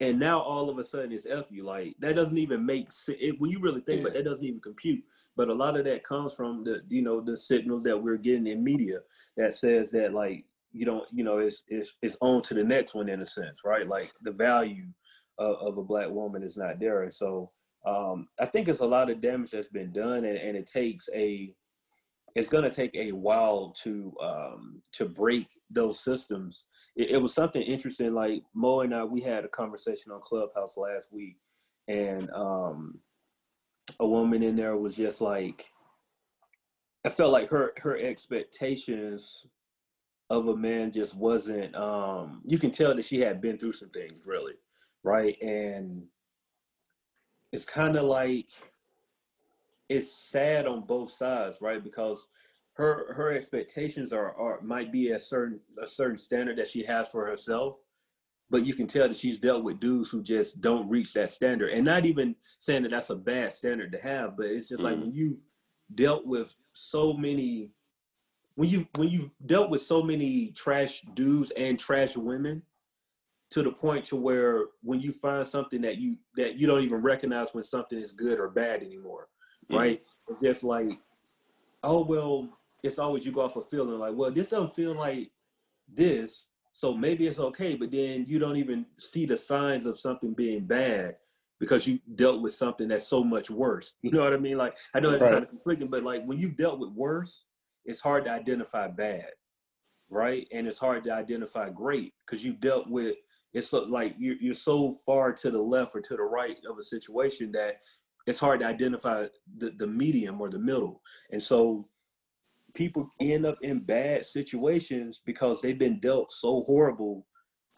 and 0.00 0.18
now 0.18 0.40
all 0.40 0.70
of 0.70 0.78
a 0.78 0.84
sudden 0.84 1.12
it's 1.12 1.26
f 1.26 1.46
you 1.50 1.64
like 1.64 1.94
that 1.98 2.14
doesn't 2.14 2.38
even 2.38 2.64
make 2.64 2.90
sense 2.90 3.18
when 3.38 3.50
you 3.50 3.60
really 3.60 3.82
think 3.82 4.00
yeah. 4.00 4.06
about 4.06 4.14
that 4.14 4.24
doesn't 4.24 4.46
even 4.46 4.60
compute. 4.60 5.02
But 5.36 5.48
a 5.48 5.54
lot 5.54 5.76
of 5.76 5.84
that 5.84 6.04
comes 6.04 6.34
from 6.34 6.64
the 6.64 6.80
you 6.88 7.02
know 7.02 7.20
the 7.20 7.36
signals 7.36 7.82
that 7.84 8.00
we're 8.00 8.16
getting 8.16 8.46
in 8.46 8.64
media 8.64 9.00
that 9.36 9.54
says 9.54 9.90
that 9.92 10.14
like 10.14 10.44
you 10.72 10.86
don't 10.86 11.04
you 11.12 11.24
know 11.24 11.38
it's 11.38 11.64
it's 11.68 11.94
it's 12.02 12.16
on 12.20 12.42
to 12.42 12.54
the 12.54 12.64
next 12.64 12.94
one 12.94 13.08
in 13.08 13.20
a 13.20 13.26
sense 13.26 13.60
right? 13.64 13.86
Like 13.86 14.10
the 14.22 14.32
value 14.32 14.86
of, 15.38 15.56
of 15.56 15.78
a 15.78 15.82
black 15.84 16.10
woman 16.10 16.42
is 16.42 16.56
not 16.56 16.80
there. 16.80 17.02
And 17.02 17.12
so 17.12 17.50
um 17.86 18.28
i 18.38 18.44
think 18.44 18.68
it's 18.68 18.80
a 18.80 18.86
lot 18.86 19.08
of 19.08 19.22
damage 19.22 19.52
that's 19.52 19.68
been 19.68 19.90
done 19.90 20.26
and, 20.26 20.36
and 20.36 20.54
it 20.54 20.66
takes 20.66 21.08
a 21.14 21.50
it's 22.34 22.48
going 22.48 22.64
to 22.64 22.70
take 22.70 22.94
a 22.94 23.12
while 23.12 23.74
to 23.82 24.12
um, 24.22 24.82
to 24.92 25.06
break 25.06 25.48
those 25.70 26.00
systems. 26.00 26.64
It, 26.96 27.10
it, 27.12 27.22
was 27.22 27.34
something 27.34 27.62
interesting. 27.62 28.14
Like 28.14 28.42
Mo 28.54 28.80
and 28.80 28.94
I, 28.94 29.04
we 29.04 29.20
had 29.20 29.44
a 29.44 29.48
conversation 29.48 30.12
on 30.12 30.20
Clubhouse 30.22 30.76
last 30.76 31.12
week, 31.12 31.36
and 31.88 32.30
um, 32.30 33.00
a 33.98 34.06
woman 34.06 34.42
in 34.42 34.56
there 34.56 34.76
was 34.76 34.96
just 34.96 35.20
like, 35.20 35.66
I 37.04 37.08
felt 37.08 37.32
like 37.32 37.48
her 37.50 37.72
her 37.78 37.98
expectations 37.98 39.46
of 40.28 40.46
a 40.46 40.56
man 40.56 40.92
just 40.92 41.16
wasn't. 41.16 41.74
Um, 41.74 42.42
you 42.46 42.58
can 42.58 42.70
tell 42.70 42.94
that 42.94 43.04
she 43.04 43.20
had 43.20 43.40
been 43.40 43.58
through 43.58 43.72
some 43.72 43.90
things, 43.90 44.22
really, 44.24 44.54
right? 45.02 45.36
And 45.42 46.04
it's 47.52 47.64
kind 47.64 47.96
of 47.96 48.04
like 48.04 48.46
it's 49.90 50.12
sad 50.12 50.66
on 50.66 50.86
both 50.86 51.10
sides, 51.10 51.58
right? 51.60 51.82
Because 51.82 52.26
her 52.74 53.12
her 53.12 53.32
expectations 53.32 54.12
are, 54.12 54.34
are 54.36 54.60
might 54.62 54.92
be 54.92 55.10
a 55.10 55.20
certain 55.20 55.60
a 55.82 55.86
certain 55.86 56.16
standard 56.16 56.56
that 56.56 56.68
she 56.68 56.84
has 56.84 57.08
for 57.08 57.26
herself, 57.26 57.76
but 58.48 58.64
you 58.64 58.72
can 58.72 58.86
tell 58.86 59.08
that 59.08 59.16
she's 59.16 59.36
dealt 59.36 59.64
with 59.64 59.80
dudes 59.80 60.08
who 60.08 60.22
just 60.22 60.60
don't 60.60 60.88
reach 60.88 61.12
that 61.14 61.28
standard. 61.28 61.70
And 61.70 61.84
not 61.84 62.06
even 62.06 62.36
saying 62.60 62.84
that 62.84 62.92
that's 62.92 63.10
a 63.10 63.16
bad 63.16 63.52
standard 63.52 63.90
to 63.92 63.98
have, 63.98 64.36
but 64.36 64.46
it's 64.46 64.68
just 64.68 64.82
mm-hmm. 64.82 64.92
like 64.92 65.00
when 65.00 65.12
you've 65.12 65.44
dealt 65.92 66.24
with 66.24 66.54
so 66.72 67.12
many 67.12 67.72
when 68.54 68.68
you 68.68 68.86
when 68.96 69.08
you've 69.08 69.30
dealt 69.44 69.70
with 69.70 69.82
so 69.82 70.02
many 70.02 70.52
trash 70.52 71.02
dudes 71.14 71.50
and 71.52 71.80
trash 71.80 72.16
women 72.16 72.62
to 73.50 73.64
the 73.64 73.72
point 73.72 74.04
to 74.04 74.14
where 74.14 74.66
when 74.82 75.00
you 75.00 75.10
find 75.10 75.44
something 75.44 75.80
that 75.80 75.98
you 75.98 76.16
that 76.36 76.56
you 76.56 76.68
don't 76.68 76.82
even 76.82 77.02
recognize 77.02 77.52
when 77.52 77.64
something 77.64 77.98
is 77.98 78.12
good 78.12 78.38
or 78.38 78.48
bad 78.48 78.84
anymore 78.84 79.26
right? 79.68 80.00
It's 80.28 80.42
just 80.42 80.64
like, 80.64 80.90
oh 81.82 82.04
well, 82.04 82.48
it's 82.82 82.98
always 82.98 83.24
you 83.24 83.32
go 83.32 83.42
off 83.42 83.56
a 83.56 83.62
feeling 83.62 83.98
like, 83.98 84.14
well, 84.14 84.30
this 84.30 84.50
doesn't 84.50 84.74
feel 84.74 84.94
like 84.94 85.30
this, 85.92 86.44
so 86.72 86.94
maybe 86.94 87.26
it's 87.26 87.40
okay. 87.40 87.74
But 87.74 87.90
then 87.90 88.24
you 88.28 88.38
don't 88.38 88.56
even 88.56 88.86
see 88.98 89.26
the 89.26 89.36
signs 89.36 89.86
of 89.86 89.98
something 89.98 90.32
being 90.32 90.64
bad 90.64 91.16
because 91.58 91.86
you 91.86 91.98
dealt 92.14 92.40
with 92.40 92.52
something 92.52 92.88
that's 92.88 93.06
so 93.06 93.22
much 93.22 93.50
worse. 93.50 93.94
You 94.02 94.12
know 94.12 94.24
what 94.24 94.32
I 94.32 94.38
mean? 94.38 94.56
Like 94.56 94.76
I 94.94 95.00
know 95.00 95.10
it's 95.10 95.22
right. 95.22 95.32
kind 95.32 95.44
of 95.44 95.50
conflicting, 95.50 95.88
but 95.88 96.04
like 96.04 96.24
when 96.24 96.38
you've 96.38 96.56
dealt 96.56 96.78
with 96.78 96.90
worse, 96.92 97.44
it's 97.84 98.00
hard 98.00 98.24
to 98.24 98.30
identify 98.30 98.88
bad, 98.88 99.30
right? 100.08 100.46
And 100.52 100.66
it's 100.66 100.78
hard 100.78 101.04
to 101.04 101.12
identify 101.12 101.70
great 101.70 102.14
because 102.24 102.44
you 102.44 102.54
dealt 102.54 102.88
with 102.88 103.16
it's 103.52 103.68
so, 103.68 103.80
like 103.80 104.14
you're, 104.18 104.36
you're 104.36 104.54
so 104.54 104.92
far 105.04 105.32
to 105.32 105.50
the 105.50 105.60
left 105.60 105.96
or 105.96 106.00
to 106.00 106.16
the 106.16 106.22
right 106.22 106.56
of 106.68 106.78
a 106.78 106.82
situation 106.82 107.50
that 107.52 107.76
it's 108.30 108.38
hard 108.38 108.60
to 108.60 108.66
identify 108.66 109.26
the, 109.58 109.70
the 109.76 109.86
medium 109.86 110.40
or 110.40 110.48
the 110.48 110.58
middle. 110.58 111.02
And 111.30 111.42
so 111.42 111.88
people 112.74 113.10
end 113.20 113.44
up 113.44 113.58
in 113.62 113.80
bad 113.80 114.24
situations 114.24 115.20
because 115.24 115.60
they've 115.60 115.78
been 115.78 116.00
dealt 116.00 116.32
so 116.32 116.62
horrible 116.62 117.26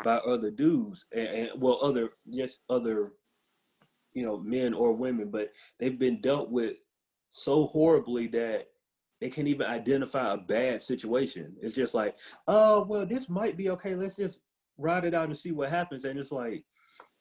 by 0.04 0.16
other 0.16 0.50
dudes 0.50 1.04
and, 1.12 1.28
and 1.28 1.50
well 1.56 1.78
other 1.82 2.10
yes 2.26 2.58
other 2.68 3.12
you 4.14 4.24
know 4.24 4.38
men 4.38 4.74
or 4.74 4.92
women 4.92 5.30
but 5.30 5.50
they've 5.78 5.98
been 5.98 6.20
dealt 6.20 6.50
with 6.50 6.76
so 7.30 7.66
horribly 7.66 8.26
that 8.26 8.66
they 9.20 9.30
can't 9.30 9.46
even 9.46 9.68
identify 9.68 10.32
a 10.32 10.36
bad 10.36 10.82
situation. 10.82 11.54
It's 11.62 11.74
just 11.74 11.94
like 11.94 12.16
oh 12.48 12.84
well 12.84 13.06
this 13.06 13.28
might 13.28 13.56
be 13.56 13.70
okay. 13.70 13.94
Let's 13.94 14.16
just 14.16 14.40
ride 14.76 15.04
it 15.04 15.14
out 15.14 15.26
and 15.26 15.38
see 15.38 15.52
what 15.52 15.70
happens. 15.70 16.04
And 16.04 16.18
it's 16.18 16.32
like 16.32 16.64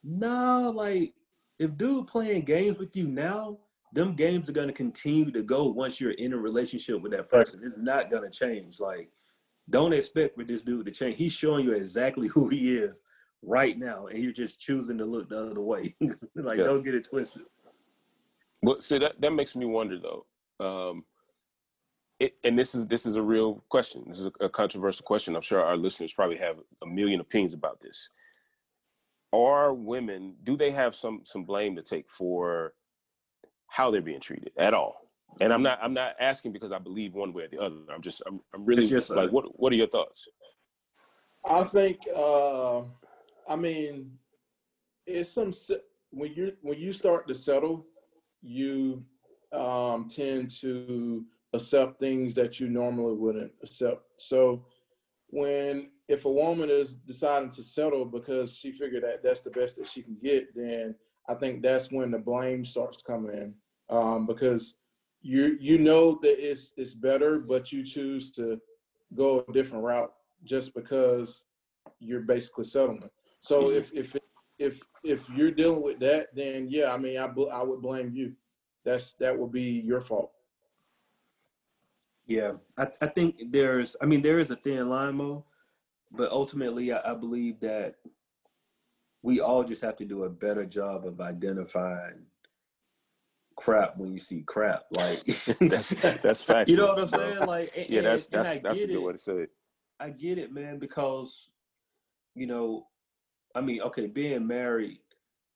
no 0.04 0.74
like 0.76 1.14
if 1.62 1.78
dude 1.78 2.08
playing 2.08 2.42
games 2.42 2.80
with 2.80 2.96
you 2.96 3.08
now, 3.08 3.60
them 3.94 4.16
games 4.16 4.50
are 4.50 4.54
gonna 4.54 4.74
continue 4.74 5.30
to 5.32 5.44
go 5.44 5.66
once 5.68 6.02
you're 6.02 6.12
in 6.12 6.34
a 6.34 6.38
relationship 6.38 7.00
with 7.00 7.12
that 7.12 7.30
person. 7.30 7.62
It's 7.64 7.78
not 7.78 8.10
gonna 8.10 8.32
change. 8.32 8.80
Like, 8.80 9.10
don't 9.70 9.94
expect 9.94 10.36
for 10.36 10.44
this 10.44 10.64
dude 10.64 10.88
to 10.88 10.92
change. 10.92 11.18
He's 11.18 11.34
showing 11.34 11.66
you 11.66 11.74
exactly 11.74 12.28
who 12.34 12.50
he 12.50 12.76
is 12.76 13.02
right 13.44 13.78
now, 13.78 14.08
and 14.08 14.24
you're 14.24 14.32
just 14.32 14.60
choosing 14.60 14.98
to 14.98 15.06
look 15.06 15.30
the 15.30 15.52
other 15.52 15.62
way. 15.62 15.96
like, 16.36 16.58
yeah. 16.58 16.64
don't 16.64 16.84
get 16.84 16.96
it 16.96 17.08
twisted. 17.08 17.44
Well, 18.64 18.82
see 18.82 18.98
that 18.98 19.22
that 19.22 19.32
makes 19.32 19.56
me 19.56 19.66
wonder 19.66 20.00
though. 20.00 20.26
Um, 20.60 21.06
it, 22.20 22.40
and 22.44 22.58
this 22.58 22.74
is 22.74 22.88
this 22.88 23.06
is 23.06 23.18
a 23.18 23.22
real 23.22 23.64
question. 23.70 24.06
This 24.08 24.20
is 24.20 24.26
a, 24.26 24.46
a 24.46 24.50
controversial 24.50 25.04
question. 25.04 25.36
I'm 25.36 25.44
sure 25.44 25.64
our 25.64 25.78
listeners 25.78 26.12
probably 26.12 26.38
have 26.38 26.58
a 26.82 26.88
million 26.88 27.20
opinions 27.20 27.54
about 27.54 27.80
this 27.82 28.10
are 29.34 29.74
women 29.74 30.36
do 30.44 30.58
they 30.58 30.72
have 30.72 30.96
some 30.96 31.22
some 31.24 31.44
blame 31.44 31.76
to 31.76 31.82
take 31.82 32.10
for 32.10 32.74
how 33.68 33.90
they're 33.90 34.02
being 34.02 34.20
treated 34.20 34.52
at 34.58 34.74
all? 34.74 34.98
And 35.40 35.54
i'm 35.54 35.64
not 35.64 35.80
i'm 35.82 35.94
not 35.94 36.16
asking 36.20 36.52
because 36.52 36.72
i 36.72 36.78
believe 36.80 37.14
one 37.14 37.34
way 37.34 37.44
or 37.44 37.48
the 37.48 37.60
other. 37.60 37.76
I'm 37.94 38.02
just 38.02 38.22
i'm, 38.28 38.40
I'm 38.54 38.66
really 38.66 38.88
just 38.88 39.10
like 39.10 39.32
what 39.32 39.60
what 39.60 39.72
are 39.72 39.78
your 39.78 39.88
thoughts? 39.88 40.28
I 41.50 41.64
think 41.64 42.00
uh 42.16 42.82
i 43.48 43.56
mean 43.56 44.12
it's 45.08 45.32
some 45.32 45.52
when 46.12 46.34
you 46.34 46.54
when 46.62 46.78
you 46.78 46.94
start 46.94 47.28
to 47.28 47.36
settle 47.36 47.86
you 48.42 49.04
um 49.54 50.08
tend 50.10 50.52
to 50.62 51.26
accept 51.54 52.00
things 52.00 52.34
that 52.36 52.60
you 52.60 52.70
normally 52.70 53.14
wouldn't 53.14 53.52
accept. 53.64 54.04
So 54.18 54.66
when 55.28 55.92
if 56.12 56.26
a 56.26 56.32
woman 56.32 56.70
is 56.70 56.96
deciding 56.96 57.52
to 57.52 57.64
settle 57.64 58.04
because 58.04 58.58
she 58.58 58.72
figured 58.72 59.04
that 59.04 59.24
that's 59.24 59.44
the 59.44 59.50
best 59.50 59.78
that 59.78 59.88
she 59.88 60.02
can 60.02 60.18
get, 60.22 60.54
then 60.54 60.94
I 61.30 61.36
think 61.36 61.64
that's 61.64 61.90
when 61.92 62.12
the 62.12 62.20
blame 62.20 62.66
starts 62.66 63.02
coming 63.02 63.34
in. 63.34 63.54
Um, 63.90 64.26
because 64.26 64.76
you 65.22 65.58
you 65.60 65.78
know 65.78 66.20
that 66.22 66.36
it's 66.40 66.74
it's 66.76 66.94
better, 66.94 67.40
but 67.40 67.72
you 67.72 67.84
choose 67.84 68.32
to 68.32 68.60
go 69.16 69.46
a 69.48 69.54
different 69.54 69.86
route 69.86 70.12
just 70.44 70.74
because 70.74 71.46
you're 72.00 72.22
basically 72.22 72.66
settling. 72.66 73.10
So 73.40 73.64
mm-hmm. 73.64 73.78
if 73.78 73.94
if 73.94 74.18
if 74.60 74.82
if 75.04 75.30
you're 75.30 75.52
dealing 75.52 75.82
with 75.82 76.00
that, 76.00 76.36
then 76.36 76.68
yeah, 76.70 76.94
I 76.94 76.98
mean, 76.98 77.18
I 77.18 77.26
I 77.26 77.64
would 77.64 77.82
blame 77.82 78.12
you. 78.14 78.34
That's 78.84 79.14
that 79.16 79.38
would 79.38 79.52
be 79.52 79.82
your 79.86 80.02
fault. 80.02 80.32
Yeah, 82.28 82.54
I, 82.78 82.88
I 83.02 83.08
think 83.08 83.36
there's, 83.50 83.98
I 84.02 84.06
mean, 84.06 84.22
there 84.22 84.40
is 84.40 84.52
a 84.52 84.56
thin 84.56 84.90
line, 84.90 85.16
Mo, 85.16 85.44
but 86.12 86.32
ultimately, 86.32 86.92
I, 86.92 87.12
I 87.12 87.14
believe 87.14 87.60
that 87.62 87.96
we 89.24 89.40
all 89.40 89.64
just 89.64 89.82
have 89.82 89.98
to 89.98 90.06
do 90.06 90.24
a 90.24 90.30
better 90.30 90.66
job 90.66 91.06
of 91.06 91.22
identifying 91.22 92.26
crap 93.56 93.98
when 93.98 94.12
you 94.12 94.20
see 94.20 94.44
crap. 94.46 94.84
Like 94.92 95.24
that's 95.60 95.90
that's 95.90 96.42
fact. 96.42 96.70
You 96.70 96.78
know 96.78 96.88
what 96.88 97.00
I'm 97.00 97.10
saying? 97.10 97.46
Like 97.46 97.72
and, 97.76 97.90
yeah, 97.90 98.02
that's 98.02 98.28
that's 98.28 98.60
that's 98.60 98.80
a 98.80 98.88
good 98.88 98.96
it. 98.96 99.02
way 99.02 99.12
to 99.12 99.18
say 99.18 99.34
it. 99.34 99.50
I 100.00 100.10
get 100.10 100.38
it, 100.38 100.52
man, 100.52 100.80
because 100.80 101.50
you 102.36 102.48
know, 102.48 102.88
I 103.56 103.62
mean, 103.62 103.82
okay, 103.82 104.08
being 104.08 104.48
married, 104.48 105.00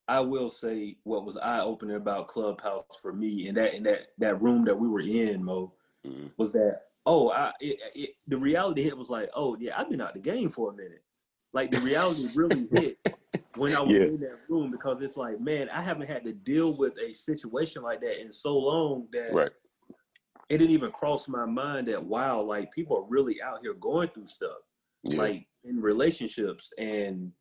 I 0.08 0.20
will 0.20 0.52
say 0.52 0.98
what 1.04 1.26
was 1.26 1.38
eye 1.38 1.62
opening 1.62 1.96
about 1.96 2.28
Clubhouse 2.28 2.98
for 3.02 3.14
me 3.14 3.48
and 3.48 3.58
that 3.58 3.74
in 3.74 3.84
that 3.84 4.08
that 4.20 4.42
room 4.42 4.66
that 4.66 4.78
we 4.78 4.88
were 4.88 5.02
in, 5.02 5.44
Mo, 5.44 5.74
mm-hmm. 6.06 6.28
was 6.38 6.54
that 6.54 6.82
oh, 7.06 7.32
I, 7.32 7.52
it, 7.60 7.80
it, 7.94 8.10
the 8.28 8.38
reality 8.38 8.84
hit 8.84 8.98
was 8.98 9.10
like, 9.10 9.30
oh 9.36 9.56
yeah, 9.60 9.74
I've 9.78 9.90
been 9.90 10.02
out 10.02 10.14
the 10.14 10.20
game 10.20 10.50
for 10.50 10.72
a 10.72 10.76
minute. 10.76 11.04
Like 11.54 11.72
the 11.72 11.80
reality 11.80 12.28
really 12.36 12.68
hit 12.72 12.98
when 13.58 13.76
I 13.76 13.82
was 13.82 13.90
yeah. 13.90 14.04
in 14.04 14.20
that 14.20 14.38
room 14.50 14.72
because 14.72 15.02
it's 15.02 15.18
like, 15.18 15.40
man, 15.40 15.70
I 15.70 15.82
haven't 15.82 16.08
had 16.08 16.24
to 16.26 16.34
deal 16.34 16.76
with 16.76 16.94
a 16.98 17.14
situation 17.14 17.82
like 17.82 18.02
that 18.02 18.22
in 18.22 18.32
so 18.32 18.58
long 18.58 19.08
that 19.14 19.34
right. 19.34 19.52
it 20.50 20.58
didn't 20.58 20.72
even 20.72 20.92
cross 20.92 21.28
my 21.28 21.46
mind 21.46 21.88
that 21.88 22.04
wow, 22.04 22.42
like 22.42 22.72
people 22.72 22.98
are 22.98 23.10
really 23.10 23.42
out 23.42 23.60
here 23.62 23.74
going 23.76 24.10
through 24.10 24.28
stuff, 24.28 24.58
yeah. 25.04 25.18
like 25.18 25.48
in 25.64 25.82
relationships 25.82 26.74
and 26.78 27.32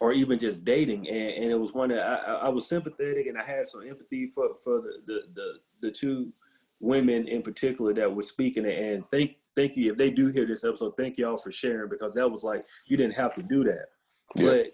or 0.00 0.12
even 0.14 0.38
just 0.38 0.64
dating. 0.64 1.08
And, 1.08 1.44
and 1.44 1.50
it 1.50 1.60
was 1.60 1.74
one 1.74 1.90
that 1.90 2.04
I, 2.28 2.46
I 2.46 2.48
was 2.48 2.66
sympathetic 2.66 3.26
and 3.26 3.38
I 3.38 3.44
had 3.44 3.68
some 3.68 3.82
empathy 3.86 4.26
for 4.26 4.48
for 4.64 4.80
the 4.80 5.02
the 5.06 5.20
the, 5.34 5.52
the 5.82 5.90
two 5.92 6.32
women 6.80 7.28
in 7.28 7.42
particular 7.42 7.92
that 7.94 8.14
were 8.14 8.22
speaking 8.22 8.64
and 8.66 9.04
thank 9.10 9.36
thank 9.54 9.76
you. 9.76 9.92
If 9.92 9.98
they 9.98 10.10
do 10.10 10.28
hear 10.28 10.46
this 10.46 10.64
episode 10.64 10.94
thank 10.96 11.18
y'all 11.18 11.36
for 11.38 11.52
sharing 11.52 11.90
because 11.90 12.14
that 12.14 12.30
was 12.30 12.42
like 12.42 12.64
you 12.86 12.96
didn't 12.96 13.14
have 13.16 13.34
to 13.34 13.42
do 13.42 13.62
that. 13.64 13.86
Yeah. 14.34 14.46
but 14.46 14.66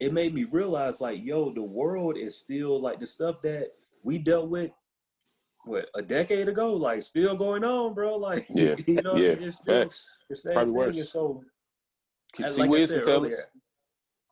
it 0.00 0.12
made 0.12 0.34
me 0.34 0.42
realize 0.44 1.00
like 1.00 1.20
yo 1.22 1.52
the 1.52 1.62
world 1.62 2.16
is 2.18 2.36
still 2.36 2.80
like 2.80 2.98
the 2.98 3.06
stuff 3.06 3.40
that 3.42 3.68
we 4.02 4.18
dealt 4.18 4.48
with 4.48 4.72
what 5.64 5.88
a 5.94 6.02
decade 6.02 6.48
ago? 6.48 6.74
Like 6.74 7.04
still 7.04 7.36
going 7.36 7.62
on 7.62 7.94
bro. 7.94 8.16
Like 8.16 8.46
yeah. 8.50 8.74
you 8.86 9.00
know 9.02 9.14
yeah. 9.14 9.36
it's 9.38 9.58
still 9.58 9.88
the 10.28 10.34
same 10.36 10.54
Probably 10.54 10.72
thing. 10.72 10.78
worse. 10.80 10.96
and 10.96 11.06
so 11.06 11.44
Can 12.34 12.46
uh, 12.46 12.48
like 12.48 12.56
see 12.56 12.62
I 12.62 12.66
Wiz 12.66 12.90
said 12.90 13.02
tell 13.02 13.14
earlier, 13.20 13.34
us. 13.34 13.40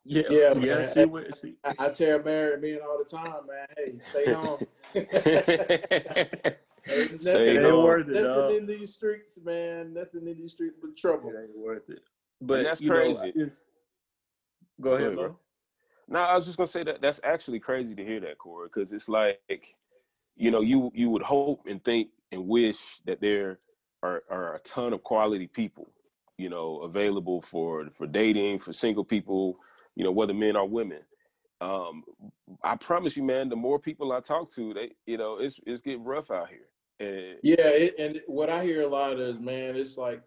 yeah 0.04 0.22
Yeah, 0.30 0.54
yeah 0.58 0.86
see, 0.88 1.04
what- 1.04 1.36
see. 1.36 1.54
I, 1.62 1.74
I 1.78 1.88
tell 1.90 2.18
Mary 2.24 2.54
and 2.54 2.62
me 2.62 2.78
all 2.80 2.98
the 2.98 3.04
time, 3.04 3.46
man. 3.46 3.68
Hey, 3.76 3.98
stay 4.00 4.32
home. 4.32 4.58
There's 6.86 7.20
Stay 7.20 7.56
it 7.56 7.60
nothing, 7.60 7.64
ain't 7.66 7.74
on. 7.74 7.84
worth 7.84 8.08
it 8.08 8.14
dog. 8.14 8.36
nothing 8.36 8.56
in 8.56 8.66
these 8.66 8.94
streets, 8.94 9.38
man. 9.44 9.94
Nothing 9.94 10.26
in 10.26 10.36
these 10.38 10.52
streets 10.52 10.76
but 10.80 10.96
trouble. 10.96 11.30
It 11.30 11.42
ain't 11.42 11.56
worth 11.58 11.88
it. 11.88 12.00
But 12.40 12.62
that's 12.64 12.80
crazy. 12.80 13.20
know, 13.20 13.32
it's, 13.34 13.66
go 14.80 14.90
ahead, 14.90 15.02
ahead, 15.08 15.16
bro. 15.16 15.28
bro. 15.28 15.38
No, 16.08 16.20
I 16.20 16.34
was 16.34 16.46
just 16.46 16.56
gonna 16.56 16.66
say 16.66 16.82
that 16.84 17.00
that's 17.00 17.20
actually 17.22 17.60
crazy 17.60 17.94
to 17.94 18.04
hear 18.04 18.18
that, 18.20 18.38
Corey, 18.38 18.68
because 18.68 18.92
it's 18.92 19.08
like, 19.08 19.38
you 20.36 20.50
know, 20.50 20.60
you 20.60 20.90
you 20.94 21.10
would 21.10 21.22
hope 21.22 21.66
and 21.68 21.82
think 21.84 22.08
and 22.32 22.48
wish 22.48 23.00
that 23.06 23.20
there 23.20 23.58
are, 24.02 24.22
are 24.30 24.54
a 24.56 24.58
ton 24.60 24.92
of 24.92 25.04
quality 25.04 25.46
people, 25.46 25.86
you 26.38 26.48
know, 26.48 26.78
available 26.78 27.42
for 27.42 27.88
for 27.96 28.06
dating, 28.06 28.58
for 28.58 28.72
single 28.72 29.04
people, 29.04 29.58
you 29.94 30.02
know, 30.02 30.10
whether 30.10 30.34
men 30.34 30.56
or 30.56 30.66
women. 30.66 31.00
Um, 31.60 32.04
I 32.64 32.74
promise 32.76 33.16
you, 33.16 33.22
man, 33.22 33.50
the 33.50 33.56
more 33.56 33.78
people 33.78 34.12
I 34.12 34.20
talk 34.20 34.50
to, 34.54 34.72
they, 34.72 34.92
you 35.06 35.18
know, 35.18 35.36
it's 35.38 35.60
it's 35.66 35.82
getting 35.82 36.04
rough 36.04 36.30
out 36.30 36.48
here. 36.48 36.69
And 37.00 37.36
Yeah, 37.42 37.68
it, 37.68 37.94
and 37.98 38.20
what 38.26 38.50
I 38.50 38.62
hear 38.62 38.82
a 38.82 38.88
lot 38.88 39.18
is, 39.18 39.40
man, 39.40 39.74
it's 39.76 39.96
like 39.98 40.22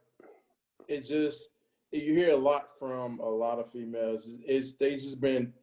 it 0.88 1.06
just 1.06 1.50
you 1.92 2.14
hear 2.14 2.32
a 2.32 2.38
lot 2.38 2.70
from 2.80 3.20
a 3.20 3.30
lot 3.30 3.60
of 3.60 3.72
females. 3.72 4.28
It's 4.46 4.76
they 4.76 4.96
just 4.96 5.22
been 5.22 5.54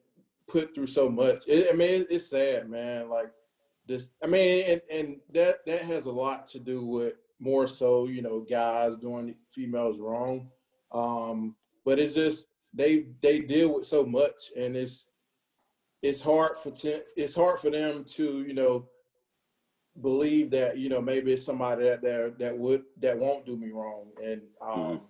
put 0.47 0.75
through 0.75 0.87
so 0.87 1.09
much. 1.09 1.45
It, 1.47 1.69
I 1.73 1.77
mean, 1.77 2.03
it, 2.03 2.07
it's 2.11 2.31
sad, 2.31 2.71
man. 2.71 3.09
Like 3.09 3.33
this, 3.87 4.13
I 4.23 4.27
mean, 4.27 4.65
and 4.69 4.81
and 4.91 5.17
that 5.33 5.67
that 5.67 5.83
has 5.83 6.07
a 6.07 6.13
lot 6.13 6.47
to 6.49 6.61
do 6.61 6.85
with 6.85 7.15
more 7.41 7.67
so, 7.67 8.07
you 8.07 8.23
know, 8.23 8.41
guys 8.41 8.97
doing 8.97 9.35
females 9.51 9.99
wrong. 9.99 10.49
Um, 10.93 11.57
but 11.85 11.99
it's 11.99 12.15
just 12.15 12.49
they 12.73 13.07
they 13.21 13.41
deal 13.41 13.75
with 13.75 13.87
so 13.87 14.05
much, 14.05 14.53
and 14.57 14.77
it's 14.77 15.09
it's 16.03 16.23
hard 16.23 16.57
for 16.59 16.71
te- 16.71 17.03
it's 17.17 17.35
hard 17.35 17.59
for 17.59 17.71
them 17.71 18.05
to 18.05 18.43
you 18.43 18.55
know 18.55 18.87
believe 20.01 20.51
that 20.51 20.79
you 20.79 20.89
know 20.89 21.01
maybe 21.01 21.33
it's 21.33 21.45
somebody 21.45 21.85
that 21.85 22.03
that, 22.03 22.39
that 22.39 22.57
would 22.57 22.85
that 22.99 23.19
won't 23.19 23.45
do 23.45 23.57
me 23.57 23.71
wrong 23.71 24.07
and 24.23 24.43
um 24.63 24.71
Mhm. 24.71 25.01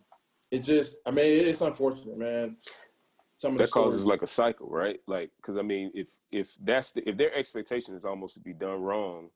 it 0.50 0.60
just 0.60 0.98
i 1.06 1.10
mean 1.10 1.44
it's 1.44 1.60
unfortunate 1.60 2.16
man 2.16 2.56
some 3.40 3.56
that 3.56 3.70
causes 3.70 4.04
like 4.04 4.20
a 4.22 4.26
cycle, 4.26 4.68
right? 4.68 5.00
Like, 5.06 5.30
because 5.36 5.56
I 5.56 5.62
mean, 5.62 5.90
if 5.94 6.08
if 6.30 6.54
that's 6.62 6.92
the, 6.92 7.08
if 7.08 7.16
their 7.16 7.34
expectation 7.34 7.94
is 7.94 8.04
almost 8.04 8.34
to 8.34 8.40
be 8.40 8.52
done 8.52 8.82
wrong, 8.82 9.30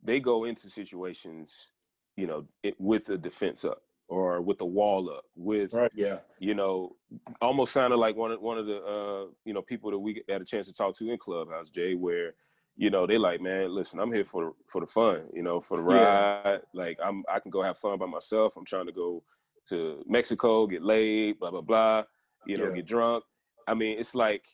they 0.00 0.20
go 0.20 0.44
into 0.44 0.70
situations, 0.70 1.70
you 2.16 2.28
know, 2.28 2.46
it, 2.62 2.76
with 2.78 3.08
a 3.08 3.18
defense 3.18 3.64
up 3.64 3.82
or 4.08 4.40
with 4.40 4.60
a 4.60 4.64
wall 4.66 5.10
up, 5.10 5.24
with 5.34 5.74
Right. 5.74 5.90
Yeah. 5.96 6.18
you 6.38 6.54
know, 6.54 6.94
almost 7.42 7.72
sounded 7.72 7.96
like 7.96 8.14
one 8.14 8.30
of 8.30 8.40
one 8.40 8.58
of 8.58 8.66
the 8.66 8.76
uh, 8.76 9.26
you 9.44 9.52
know 9.52 9.62
people 9.62 9.90
that 9.90 9.98
we 9.98 10.22
had 10.28 10.40
a 10.40 10.44
chance 10.44 10.68
to 10.68 10.72
talk 10.72 10.96
to 10.98 11.10
in 11.10 11.18
Clubhouse, 11.18 11.68
Jay, 11.68 11.96
where 11.96 12.34
you 12.78 12.90
know 12.90 13.06
they 13.06 13.18
like, 13.18 13.40
man, 13.40 13.74
listen, 13.74 13.98
I'm 13.98 14.12
here 14.12 14.24
for 14.24 14.54
for 14.70 14.80
the 14.80 14.86
fun, 14.86 15.24
you 15.34 15.42
know, 15.42 15.60
for 15.60 15.76
the 15.76 15.82
Yeah. 15.82 16.42
ride. 16.44 16.60
Like, 16.72 16.96
I'm 17.04 17.24
I 17.28 17.40
can 17.40 17.50
go 17.50 17.62
have 17.62 17.76
fun 17.78 17.98
by 17.98 18.06
myself. 18.06 18.56
I'm 18.56 18.64
trying 18.64 18.86
to 18.86 18.92
go 18.92 19.22
to 19.68 20.02
Mexico, 20.06 20.66
get 20.66 20.82
laid, 20.82 21.38
blah 21.40 21.50
blah 21.50 21.60
blah, 21.60 22.04
you 22.46 22.56
know, 22.56 22.68
Yeah. 22.68 22.76
get 22.76 22.86
drunk. 22.86 23.24
I 23.66 23.74
mean, 23.74 23.98
it's 23.98 24.14
like 24.14 24.44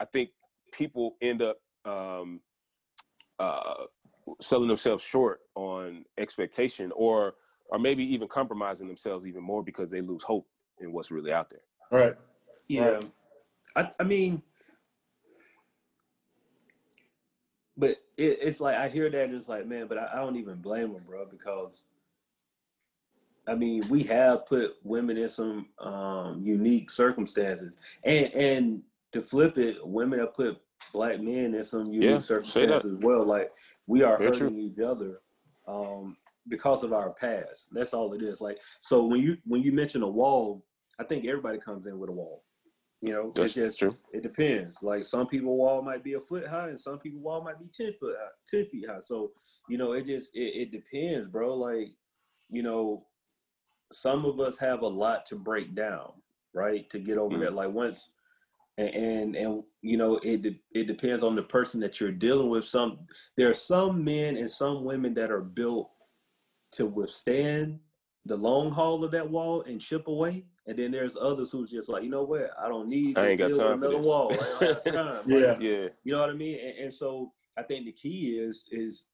I 0.00 0.04
think 0.06 0.30
people 0.72 1.16
end 1.20 1.42
up 1.42 1.58
um, 1.84 2.40
uh, 3.40 3.84
selling 4.40 4.68
themselves 4.68 5.02
short 5.02 5.40
on 5.56 6.04
expectation, 6.18 6.92
or 6.94 7.34
or 7.70 7.78
maybe 7.80 8.04
even 8.04 8.28
compromising 8.28 8.86
themselves 8.86 9.26
even 9.26 9.42
more 9.42 9.62
because 9.64 9.90
they 9.90 10.00
lose 10.00 10.22
hope 10.22 10.46
in 10.80 10.92
what's 10.92 11.10
really 11.10 11.32
out 11.32 11.50
there. 11.50 11.64
right 11.90 12.14
Yeah. 12.68 13.00
I, 13.74 13.90
I 13.98 14.04
mean, 14.04 14.42
but 17.76 17.90
it, 18.16 18.38
it's 18.42 18.60
like 18.60 18.76
I 18.76 18.88
hear 18.88 19.08
that 19.10 19.24
and 19.24 19.34
it's 19.34 19.48
like, 19.48 19.66
man, 19.66 19.86
but 19.86 19.98
I, 19.98 20.10
I 20.12 20.16
don't 20.16 20.36
even 20.36 20.56
blame 20.56 20.92
them, 20.92 21.02
bro, 21.06 21.26
because 21.26 21.82
I 23.46 23.54
mean, 23.54 23.82
we 23.88 24.02
have 24.04 24.46
put 24.46 24.76
women 24.84 25.16
in 25.16 25.28
some 25.28 25.66
um, 25.80 26.40
unique 26.42 26.90
circumstances, 26.90 27.74
and 28.04 28.26
and 28.34 28.82
to 29.12 29.20
flip 29.20 29.58
it, 29.58 29.84
women 29.86 30.20
have 30.20 30.34
put 30.34 30.60
black 30.92 31.20
men 31.20 31.54
in 31.54 31.62
some 31.64 31.92
unique 31.92 32.08
Yeah, 32.08 32.18
circumstances 32.20 32.92
as 32.92 32.98
well. 33.00 33.24
Like 33.24 33.48
we 33.88 34.02
are 34.02 34.16
Very 34.18 34.30
true. 34.30 34.46
hurting 34.46 34.60
each 34.60 34.78
other 34.78 35.20
um, 35.66 36.16
because 36.48 36.84
of 36.84 36.92
our 36.92 37.10
past. 37.10 37.68
That's 37.72 37.94
all 37.94 38.12
it 38.14 38.22
is. 38.22 38.40
Like 38.40 38.60
so, 38.80 39.04
when 39.04 39.20
you 39.20 39.36
when 39.44 39.62
you 39.62 39.72
mention 39.72 40.02
a 40.02 40.08
wall, 40.08 40.64
I 41.00 41.04
think 41.04 41.24
everybody 41.26 41.58
comes 41.58 41.86
in 41.86 41.98
with 41.98 42.10
a 42.10 42.12
wall. 42.12 42.44
You 43.04 43.12
know, 43.12 43.32
That's 43.34 43.56
it's 43.56 43.76
just 43.76 43.78
true. 43.80 43.96
it 44.12 44.22
depends. 44.22 44.80
Like 44.80 45.04
some 45.04 45.26
people 45.26 45.56
wall 45.56 45.82
might 45.82 46.04
be 46.04 46.12
a 46.14 46.20
foot 46.20 46.46
high, 46.46 46.68
and 46.68 46.78
some 46.80 46.98
people 47.00 47.20
wall 47.20 47.42
might 47.42 47.58
be 47.58 47.66
ten 47.74 47.92
foot 47.98 48.14
high, 48.18 48.28
ten 48.48 48.64
feet 48.66 48.88
high. 48.88 49.00
So 49.00 49.32
you 49.68 49.76
know, 49.76 49.92
it 49.92 50.06
just 50.06 50.30
it, 50.34 50.70
it 50.70 50.70
depends, 50.70 51.26
bro. 51.28 51.52
Like 51.54 51.88
you 52.48 52.62
know, 52.62 53.06
some 53.92 54.24
of 54.24 54.38
us 54.38 54.56
have 54.58 54.82
a 54.82 54.86
lot 54.86 55.26
to 55.26 55.34
break 55.36 55.74
down, 55.74 56.12
right, 56.54 56.88
to 56.90 57.00
get 57.00 57.18
over 57.18 57.36
Mhm. 57.36 57.40
that. 57.40 57.54
Like 57.54 57.72
once, 57.72 58.08
and, 58.78 58.90
and 58.90 59.36
and 59.36 59.64
you 59.80 59.96
know, 59.96 60.18
it 60.22 60.42
de- 60.42 60.62
it 60.72 60.86
depends 60.86 61.24
on 61.24 61.34
the 61.34 61.42
person 61.42 61.80
that 61.80 62.00
you're 62.00 62.12
dealing 62.12 62.50
with. 62.50 62.64
Some 62.64 63.00
there 63.36 63.50
are 63.50 63.54
some 63.54 64.04
men 64.04 64.36
and 64.36 64.48
some 64.48 64.84
women 64.84 65.12
that 65.14 65.32
are 65.32 65.40
built 65.42 65.90
to 66.74 66.86
withstand 66.86 67.80
the 68.26 68.36
long 68.36 68.70
haul 68.70 69.02
of 69.02 69.10
that 69.10 69.28
wall 69.28 69.62
and 69.62 69.80
chip 69.80 70.06
away. 70.06 70.46
And 70.66 70.78
then 70.78 70.92
there's 70.92 71.16
others 71.16 71.50
who's 71.50 71.70
just 71.70 71.88
like, 71.88 72.04
you 72.04 72.10
know 72.10 72.22
what, 72.22 72.50
I 72.60 72.68
don't 72.68 72.88
need 72.88 73.18
I 73.18 73.22
to 73.22 73.28
ain't 73.30 73.38
got 73.40 73.54
time 73.54 73.82
another 73.82 73.98
wall. 73.98 74.32
I 74.60 74.64
don't 74.64 74.84
time. 74.84 75.22
Yeah. 75.26 75.38
Like, 75.38 75.60
Yeah, 75.60 75.88
you 76.04 76.12
know 76.12 76.20
what 76.20 76.30
I 76.30 76.34
mean? 76.34 76.58
And, 76.60 76.78
and 76.84 76.94
so 76.94 77.32
I 77.58 77.62
think 77.62 77.84
the 77.86 77.92
key 77.92 78.36
is 78.38 78.64
is 78.70 79.04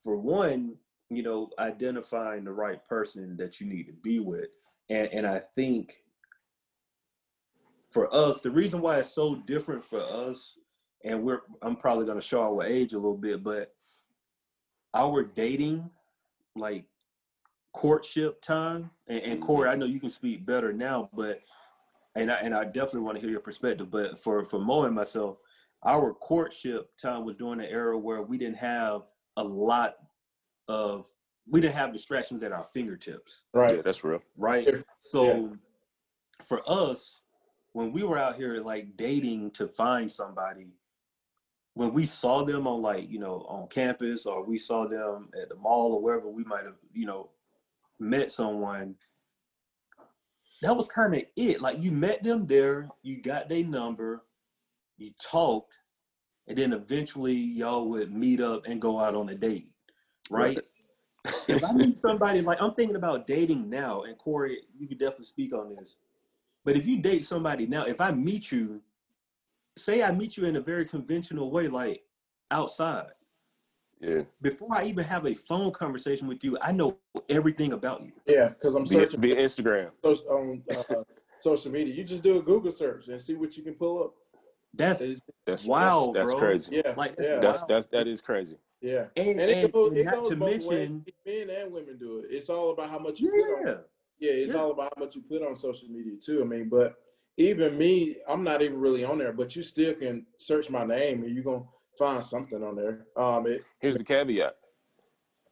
for 0.00 0.16
one, 0.16 0.76
you 1.10 1.22
know, 1.22 1.50
identifying 1.58 2.44
the 2.44 2.52
right 2.52 2.84
person 2.84 3.36
that 3.38 3.60
you 3.60 3.66
need 3.66 3.84
to 3.84 3.92
be 3.92 4.20
with. 4.20 4.48
And 4.88 5.08
and 5.08 5.26
I 5.26 5.40
think 5.56 5.96
for 7.90 8.12
us, 8.14 8.40
the 8.40 8.50
reason 8.50 8.80
why 8.80 8.98
it's 8.98 9.12
so 9.12 9.34
different 9.34 9.82
for 9.82 10.00
us, 10.00 10.56
and 11.04 11.24
we're 11.24 11.40
I'm 11.62 11.76
probably 11.76 12.06
gonna 12.06 12.20
show 12.20 12.42
our 12.42 12.62
age 12.62 12.92
a 12.92 12.98
little 12.98 13.16
bit, 13.16 13.42
but 13.42 13.72
our 14.94 15.24
dating, 15.24 15.90
like 16.54 16.84
courtship 17.76 18.40
time, 18.40 18.90
and, 19.06 19.20
and 19.20 19.42
Corey, 19.42 19.68
mm-hmm. 19.68 19.72
I 19.74 19.76
know 19.76 19.84
you 19.84 20.00
can 20.00 20.08
speak 20.08 20.46
better 20.46 20.72
now, 20.72 21.10
but 21.12 21.42
and 22.14 22.32
I 22.32 22.36
and 22.36 22.54
I 22.54 22.64
definitely 22.64 23.00
want 23.00 23.16
to 23.16 23.20
hear 23.20 23.30
your 23.30 23.40
perspective. 23.40 23.90
But 23.90 24.18
for 24.18 24.44
for 24.44 24.58
Mo 24.58 24.84
and 24.84 24.94
myself, 24.94 25.36
our 25.84 26.14
courtship 26.14 26.96
time 26.96 27.26
was 27.26 27.36
during 27.36 27.60
an 27.60 27.66
era 27.66 27.98
where 27.98 28.22
we 28.22 28.38
didn't 28.38 28.56
have 28.56 29.02
a 29.36 29.44
lot 29.44 29.96
of 30.68 31.06
we 31.46 31.60
didn't 31.60 31.74
have 31.74 31.92
distractions 31.92 32.42
at 32.42 32.50
our 32.50 32.64
fingertips, 32.64 33.42
right 33.52 33.76
yeah, 33.76 33.82
that's 33.82 34.02
real. 34.02 34.22
right? 34.36 34.66
If- 34.66 34.84
So 35.04 35.56
for 36.44 36.62
us, 36.66 37.18
when 37.72 37.92
we 37.92 38.02
were 38.02 38.18
out 38.18 38.36
here 38.36 38.56
like 38.56 38.96
dating 38.96 39.50
to 39.52 39.68
find 39.68 40.10
somebody, 40.10 40.72
when 41.74 41.92
we 41.92 42.06
saw 42.06 42.42
them 42.42 42.66
on 42.66 42.80
like, 42.80 43.08
you 43.10 43.18
know, 43.18 43.44
on 43.48 43.68
campus 43.68 44.24
or 44.24 44.42
we 44.42 44.58
saw 44.58 44.88
them 44.88 45.28
at 45.40 45.50
the 45.50 45.56
mall 45.56 45.92
or 45.94 46.02
wherever 46.02 46.28
we 46.28 46.42
might 46.42 46.64
have, 46.64 46.78
you 46.92 47.06
know, 47.06 47.30
met 47.98 48.30
someone, 48.30 48.96
that 50.62 50.76
was 50.76 50.88
kind 50.88 51.14
of 51.14 51.22
it. 51.36 51.60
Like 51.60 51.80
you 51.80 51.92
met 51.92 52.22
them 52.22 52.44
there, 52.44 52.88
you 53.02 53.20
got 53.20 53.48
their 53.48 53.64
number, 53.64 54.24
you 54.96 55.12
talked, 55.22 55.76
and 56.48 56.56
then 56.56 56.72
eventually 56.72 57.34
y'all 57.34 57.88
would 57.88 58.12
meet 58.12 58.40
up 58.40 58.66
and 58.66 58.80
go 58.80 59.00
out 59.00 59.14
on 59.14 59.28
a 59.28 59.34
date, 59.34 59.72
right? 60.30 60.58
if 61.48 61.64
I 61.64 61.72
meet 61.74 62.00
somebody 62.00 62.40
like 62.40 62.60
I'm 62.60 62.72
thinking 62.72 62.96
about 62.96 63.26
dating 63.26 63.68
now, 63.68 64.02
and 64.02 64.16
Corey, 64.18 64.58
you 64.78 64.86
could 64.86 64.98
definitely 64.98 65.26
speak 65.26 65.52
on 65.52 65.74
this. 65.74 65.96
But 66.64 66.76
if 66.76 66.86
you 66.86 66.98
date 66.98 67.24
somebody 67.24 67.66
now, 67.66 67.84
if 67.84 68.00
I 68.00 68.10
meet 68.10 68.50
you, 68.50 68.80
say 69.76 70.02
I 70.02 70.10
meet 70.10 70.36
you 70.36 70.46
in 70.46 70.56
a 70.56 70.60
very 70.60 70.84
conventional 70.84 71.50
way, 71.50 71.68
like 71.68 72.02
outside, 72.50 73.06
Yeah, 74.00 74.22
before 74.42 74.76
I 74.76 74.84
even 74.84 75.04
have 75.04 75.26
a 75.26 75.34
phone 75.34 75.70
conversation 75.72 76.28
with 76.28 76.44
you, 76.44 76.58
I 76.60 76.70
know 76.72 76.98
everything 77.30 77.72
about 77.72 78.02
you. 78.02 78.12
yeah 78.26 78.48
because 78.48 78.74
i'm 78.74 78.84
via, 78.86 78.98
searching 79.00 79.20
via 79.20 79.36
Instagram. 79.36 79.90
so- 80.04 80.14
on 80.28 80.62
uh, 80.70 81.02
social 81.38 81.70
media 81.72 81.94
you 81.94 82.04
just 82.04 82.22
do 82.22 82.38
a 82.38 82.42
google 82.42 82.70
search 82.70 83.08
and 83.08 83.20
see 83.20 83.34
what 83.34 83.56
you 83.56 83.62
can 83.62 83.74
pull 83.74 84.02
up 84.04 84.14
That's 84.74 85.02
That's 85.46 85.64
Wow, 85.64 86.12
That's, 86.14 86.26
that's 86.26 86.32
bro. 86.34 86.40
crazy. 86.40 86.82
yeah 86.84 86.94
Like, 86.96 87.14
yeah 87.18 87.38
That's 87.40 87.60
wow. 87.62 87.66
that's 87.68 87.86
that 87.86 88.06
is 88.06 88.20
crazy. 88.20 88.56
Yeah, 88.82 89.06
and, 89.16 89.40
and, 89.40 89.50
it 89.50 89.72
goes, 89.72 89.88
and 89.88 89.96
it 89.98 90.10
goes 90.10 90.28
to 90.28 90.36
mention 90.36 91.04
men 91.26 91.48
and 91.50 91.72
women 91.72 91.96
do 91.98 92.18
it. 92.18 92.26
It's 92.30 92.50
all 92.50 92.70
about 92.72 92.90
how 92.90 92.98
much 92.98 93.20
you 93.20 93.32
yeah. 93.34 93.42
put 93.42 93.68
on. 93.70 93.78
Yeah, 94.18 94.32
it's 94.32 94.52
yeah. 94.52 94.60
all 94.60 94.70
about 94.72 94.92
how 94.94 95.04
much 95.04 95.16
you 95.16 95.22
put 95.22 95.42
on 95.42 95.56
social 95.56 95.88
media 95.88 96.12
too. 96.24 96.42
I 96.42 96.44
mean, 96.44 96.68
but 96.68 96.94
even 97.38 97.76
me, 97.78 98.16
I'm 98.28 98.44
not 98.44 98.60
even 98.62 98.78
really 98.78 99.04
on 99.04 99.16
there, 99.18 99.32
but 99.32 99.56
you 99.56 99.62
still 99.62 99.94
can 99.94 100.26
search 100.38 100.68
my 100.70 100.84
name 100.84 101.22
and 101.24 101.34
you're 101.34 101.44
gonna 101.44 101.64
find 101.98 102.24
something 102.24 102.62
on 102.62 102.76
there. 102.76 103.06
Um, 103.16 103.46
it, 103.46 103.64
here's 103.80 103.96
the 103.96 104.04
caveat: 104.04 104.56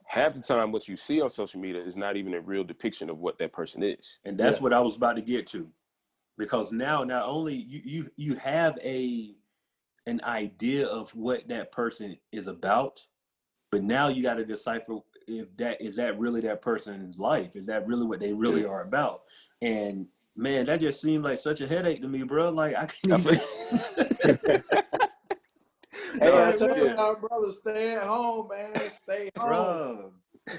half 0.05 0.35
the 0.35 0.41
time, 0.41 0.73
what 0.73 0.89
you 0.89 0.97
see 0.97 1.21
on 1.21 1.31
social 1.31 1.61
media 1.61 1.83
is 1.83 1.97
not 1.97 2.17
even 2.17 2.35
a 2.35 2.41
real 2.41 2.65
depiction 2.65 3.11
of 3.11 3.19
what 3.19 3.39
that 3.39 3.53
person 3.53 3.83
is, 3.83 4.19
and 4.25 4.39
that's 4.39 4.59
yeah. 4.59 4.63
what 4.63 4.73
I 4.73 4.81
was 4.81 4.97
about 4.97 5.17
to 5.17 5.23
get 5.23 5.47
to, 5.49 5.69
because 6.39 6.73
now 6.73 7.05
not 7.05 7.25
only 7.25 7.55
you 7.55 7.81
you 7.85 8.11
you 8.17 8.35
have 8.37 8.79
a 8.83 9.35
an 10.07 10.21
idea 10.25 10.87
of 10.87 11.11
what 11.15 11.49
that 11.49 11.73
person 11.73 12.19
is 12.31 12.47
about, 12.47 13.05
but 13.71 13.83
now 13.83 14.09
you 14.09 14.23
got 14.23 14.35
to 14.35 14.45
decipher 14.45 14.99
if 15.27 15.57
that 15.57 15.81
is 15.81 15.97
that 15.97 16.19
really 16.19 16.41
that 16.43 16.63
person's 16.63 17.19
life? 17.19 17.57
Is 17.57 17.67
that 17.67 17.87
really 17.87 18.07
what 18.07 18.21
they 18.21 18.33
really 18.33 18.65
are 18.65 18.83
about? 18.83 19.23
And 19.63 20.07
man 20.37 20.67
that 20.67 20.81
just 20.81 21.01
seemed 21.01 21.23
like 21.23 21.39
such 21.39 21.61
a 21.61 21.67
headache 21.67 22.03
to 22.03 22.09
me 22.09 22.23
bro. 22.25 22.51
Like 22.51 22.75
i 22.75 22.87
can't 23.07 23.27
even 23.27 24.63
hey 26.15 26.31
no, 26.31 26.45
i 26.45 26.53
tell 26.53 26.77
you 26.77 26.95
our 26.97 27.17
brother 27.17 27.53
stay 27.53 27.95
at 27.95 28.03
home 28.03 28.49
man 28.49 28.91
stay 28.97 29.31
home 29.37 29.49
bro 29.49 30.13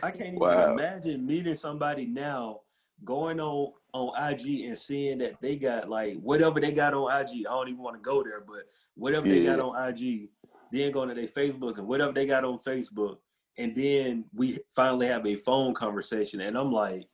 i 0.03 0.11
can't 0.11 0.37
wow. 0.37 0.51
even 0.51 0.79
imagine 0.79 1.25
meeting 1.25 1.55
somebody 1.55 2.05
now 2.05 2.59
going 3.03 3.39
on 3.39 3.71
on 3.93 4.31
IG 4.31 4.61
and 4.65 4.77
seeing 4.77 5.17
that 5.17 5.39
they 5.41 5.57
got 5.57 5.89
like 5.89 6.17
whatever 6.21 6.59
they 6.61 6.71
got 6.71 6.93
on 6.93 7.11
IG, 7.11 7.45
I 7.45 7.51
don't 7.51 7.67
even 7.67 7.81
want 7.81 7.97
to 7.97 8.01
go 8.01 8.23
there, 8.23 8.41
but 8.45 8.63
whatever 8.95 9.27
yeah. 9.27 9.33
they 9.33 9.45
got 9.45 9.59
on 9.59 9.89
IG, 9.89 10.29
then 10.71 10.91
going 10.91 11.09
to 11.09 11.15
their 11.15 11.27
Facebook 11.27 11.77
and 11.77 11.87
whatever 11.87 12.13
they 12.13 12.25
got 12.25 12.45
on 12.45 12.57
Facebook, 12.57 13.17
and 13.57 13.75
then 13.75 14.25
we 14.33 14.59
finally 14.69 15.07
have 15.07 15.25
a 15.25 15.35
phone 15.35 15.73
conversation 15.73 16.41
and 16.41 16.57
i'm 16.57 16.71
like 16.71 17.07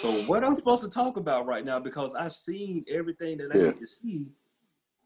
so 0.00 0.12
what 0.22 0.44
i'm 0.44 0.56
supposed 0.56 0.82
to 0.82 0.88
talk 0.88 1.16
about 1.16 1.46
right 1.46 1.64
now 1.64 1.78
because 1.78 2.14
i've 2.14 2.32
seen 2.32 2.84
everything 2.90 3.38
that 3.38 3.50
i 3.54 3.58
yeah. 3.58 3.64
need 3.66 3.78
to 3.78 3.86
see 3.86 4.26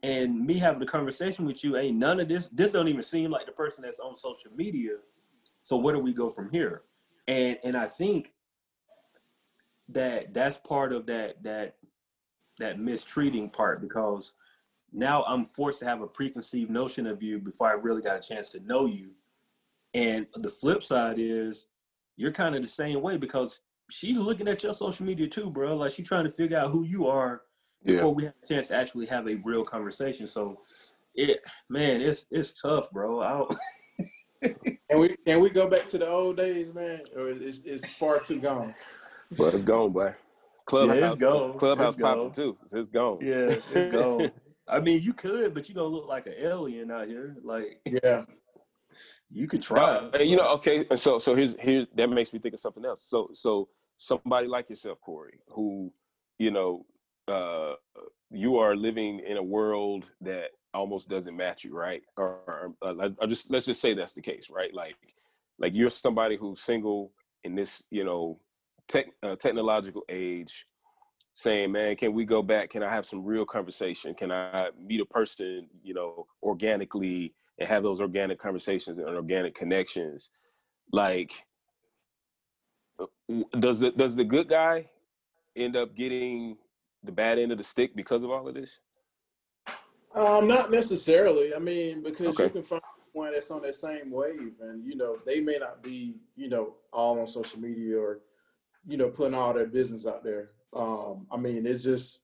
and 0.03 0.45
me 0.45 0.59
having 0.59 0.83
a 0.83 0.87
conversation 0.87 1.45
with 1.45 1.63
you 1.63 1.77
ain't 1.77 1.97
none 1.97 2.19
of 2.19 2.29
this 2.29 2.49
this 2.49 2.73
don't 2.73 2.89
even 2.89 3.03
seem 3.03 3.31
like 3.31 3.47
the 3.47 3.53
person 3.53 3.83
that's 3.85 4.01
on 4.01 4.17
social 4.17 4.51
media. 4.55 4.93
So 5.63 5.77
where 5.77 5.95
do 5.95 6.01
we 6.01 6.13
go 6.13 6.29
from 6.29 6.51
here? 6.51 6.83
And 7.29 7.59
and 7.63 7.77
i 7.77 7.87
think 7.87 8.33
that 9.89 10.35
that's 10.35 10.59
part 10.59 10.93
of 10.93 11.07
that 11.07 11.43
that 11.43 11.77
that 12.59 12.81
mistreating 12.81 13.49
part 13.49 13.81
because 13.81 14.33
now 14.93 15.23
i'm 15.25 15.45
forced 15.45 15.79
to 15.81 15.85
have 15.85 16.01
a 16.03 16.07
preconceived 16.07 16.71
notion 16.71 17.07
of 17.07 17.23
you 17.23 17.39
before 17.39 17.69
i 17.69 17.73
really 17.73 18.03
got 18.03 18.17
a 18.17 18.21
chance 18.21 18.51
to 18.51 18.61
know 18.61 18.87
you. 18.87 19.11
And 19.95 20.27
the 20.35 20.51
flip 20.51 20.83
side 20.83 21.17
is 21.19 21.67
you're 22.17 22.33
kind 22.33 22.55
of 22.55 22.63
the 22.63 22.69
same 22.69 23.01
way 23.03 23.17
because 23.17 23.61
she's 23.91 24.17
looking 24.17 24.49
at 24.49 24.63
your 24.63 24.73
social 24.73 25.05
media 25.05 25.29
too, 25.29 25.51
bro. 25.51 25.77
Like 25.77 25.93
she's 25.93 26.09
trying 26.09 26.25
to 26.25 26.31
figure 26.31 26.59
out 26.59 26.71
who 26.71 26.83
you 26.85 27.07
are 27.07 27.43
before 27.85 28.11
yeah. 28.11 28.15
we 28.15 28.25
have 28.25 28.35
a 28.43 28.47
chance 28.47 28.69
to 28.69 28.77
actually 28.77 29.07
have 29.07 29.29
a 29.29 29.37
real 29.37 29.65
conversation. 29.65 30.27
So 30.27 30.61
it 31.15 31.41
man, 31.69 32.01
it's 32.01 32.27
it's 32.31 32.53
tough, 32.53 32.91
bro. 32.91 33.49
and 34.43 35.01
we 35.01 35.17
can 35.27 35.41
we 35.41 35.51
go 35.51 35.69
back 35.69 35.89
to 35.89 35.99
the 35.99 36.09
old 36.09 36.37
days, 36.37 36.73
man? 36.73 37.01
Or 37.17 37.31
it's 37.31 37.65
it's 37.65 37.87
far 37.91 38.21
too 38.21 38.41
gone. 38.41 38.75
But 39.37 39.55
it's 39.55 39.63
gone, 39.63 39.93
boy. 39.93 40.15
Clubhouse, 40.65 40.97
yeah, 40.97 41.07
it's 41.09 41.17
gone. 41.17 41.59
Clubhouse 41.59 41.95
it's 41.95 42.03
popping 42.03 42.33
too. 42.33 42.57
It's 42.71 42.89
gone. 42.89 43.19
Yeah, 43.21 43.57
it's 43.73 43.93
gone. 43.93 44.31
I 44.69 44.81
mean, 44.81 45.03
you 45.03 45.13
could, 45.13 45.55
but 45.55 45.69
you 45.69 45.75
don't 45.75 45.93
look 45.93 46.07
like 46.07 46.27
an 46.27 46.35
alien 46.39 46.91
out 46.91 47.09
here. 47.09 47.37
Like, 47.43 47.81
yeah, 47.85 48.25
you 49.31 49.49
could 49.49 49.63
try. 49.63 49.97
Uh, 49.97 50.19
you 50.19 50.37
know, 50.37 50.49
okay. 50.55 50.87
So 50.95 51.19
so 51.19 51.35
here's 51.35 51.57
here's 51.59 51.89
that 51.95 52.09
makes 52.09 52.33
me 52.33 52.39
think 52.39 52.55
of 52.55 52.61
something 52.61 52.85
else. 52.85 53.03
So 53.03 53.31
so 53.33 53.69
somebody 53.97 54.47
like 54.47 54.71
yourself, 54.71 55.01
Corey, 55.01 55.41
who 55.49 55.93
you 56.39 56.51
know 56.51 56.87
uh, 57.33 57.75
you 58.31 58.59
are 58.59 58.75
living 58.77 59.21
in 59.27 59.37
a 59.37 59.43
world 59.43 60.05
that 60.21 60.51
almost 60.75 61.09
doesn't 61.09 61.37
match 61.37 61.65
you, 61.65 61.77
right? 61.77 62.03
Or, 62.17 62.75
or 62.81 62.93
uh, 63.01 63.27
just 63.27 63.51
let's 63.51 63.67
just 63.67 63.81
say 63.81 63.95
that's 63.95 64.15
the 64.15 64.23
case, 64.23 64.49
right? 64.51 64.73
Like 64.75 64.97
like 65.59 65.75
you're 65.75 65.91
somebody 65.91 66.37
who's 66.37 66.61
single 66.61 67.13
in 67.45 67.55
this 67.55 67.83
you 67.91 68.05
know 68.05 68.39
tech 68.89 69.07
uh, 69.23 69.37
technological 69.37 70.03
age 70.09 70.67
saying 71.35 71.73
man 71.73 71.97
can 71.97 72.13
we 72.13 72.25
go 72.25 72.43
back 72.43 72.69
can 72.69 72.83
i 72.83 72.91
have 72.91 73.07
some 73.07 73.25
real 73.25 73.47
conversation 73.47 74.13
can 74.15 74.31
i 74.31 74.69
meet 74.79 75.01
a 75.01 75.07
person 75.07 75.67
you 75.83 75.95
know 75.95 76.27
organically 76.43 77.33
and 77.59 77.69
have 77.69 77.83
those 77.83 78.01
organic 78.01 78.39
conversations 78.39 78.99
and 78.99 79.09
organic 79.09 79.55
connections 79.55 80.31
like 80.93 81.33
does 83.61 83.81
the 83.81 83.91
does 83.93 84.15
the 84.15 84.25
good 84.25 84.49
guy 84.49 84.85
end 85.57 85.75
up 85.77 85.95
getting 85.97 86.57
the 87.05 87.13
bad 87.13 87.39
end 87.39 87.53
of 87.53 87.59
the 87.59 87.65
stick 87.65 87.95
because 87.97 88.23
of 88.23 88.31
all 88.31 88.47
of 88.47 88.55
this 88.55 88.81
um 90.15 90.47
not 90.47 90.71
necessarily 90.71 91.55
i 91.55 91.59
mean 91.59 92.03
because 92.03 92.29
okay. 92.29 92.45
you 92.45 92.51
can 92.51 92.63
find 92.63 92.83
one 93.13 93.33
that's 93.33 93.51
on 93.51 93.63
that 93.63 93.75
same 93.75 94.11
wave 94.11 94.53
and 94.61 94.85
you 94.85 94.97
know 94.97 95.17
they 95.27 95.41
may 95.41 95.59
not 95.59 95.83
be 95.83 96.15
you 96.37 96.49
know 96.49 96.75
all 96.93 97.19
on 97.21 97.27
social 97.27 97.61
media 97.61 97.99
or 97.99 98.21
you 98.87 98.97
know 98.97 99.09
putting 99.09 99.35
all 99.35 99.53
their 99.53 99.67
business 99.67 100.07
out 100.07 100.25
there 100.25 100.51
um 100.75 101.27
i 101.31 101.37
mean 101.37 101.67
it's 101.67 101.85
just 101.85 102.21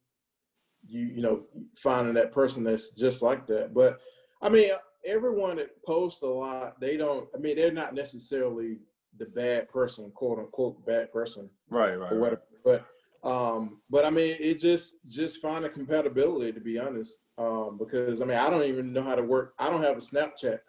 you 0.87 1.01
you 1.01 1.21
know 1.21 1.45
finding 1.77 2.15
that 2.15 2.33
person 2.33 2.65
that's 2.65 2.91
just 2.91 3.23
like 3.23 3.47
that 3.47 3.75
but 3.75 4.01
i 4.41 4.49
mean 4.49 4.71
everyone 5.05 5.57
that 5.57 5.83
posts 5.85 6.23
a 6.23 6.27
lot, 6.27 6.81
they 6.81 6.97
don't. 6.97 7.29
I 7.35 7.39
mean, 7.39 7.57
they're 7.57 7.73
not 7.73 7.95
necessarily 7.95 8.79
the 9.19 9.27
bad 9.27 9.69
person, 9.69 10.11
quote 10.13 10.39
unquote, 10.39 10.85
bad 10.87 11.13
person, 11.13 11.49
right, 11.71 11.95
right, 11.99 12.13
or 12.13 12.19
whatever. 12.19 12.43
Right. 12.53 12.63
But 12.65 12.87
um, 13.25 13.81
but 13.91 14.05
I 14.05 14.11
mean, 14.11 14.37
it 14.39 14.61
just 14.61 14.97
just 15.09 15.41
find 15.41 15.65
a 15.65 15.69
compatibility 15.69 16.53
to 16.53 16.61
be 16.61 16.79
honest. 16.79 17.19
Um, 17.37 17.79
because 17.79 18.21
I 18.21 18.25
mean, 18.25 18.39
I 18.39 18.51
don't 18.51 18.65
even 18.65 18.93
know 18.93 19.03
how 19.03 19.15
to 19.15 19.23
work. 19.23 19.55
I 19.59 19.71
don't 19.71 19.83
have 19.83 19.97
a 19.97 20.01
Snapchat. 20.01 20.61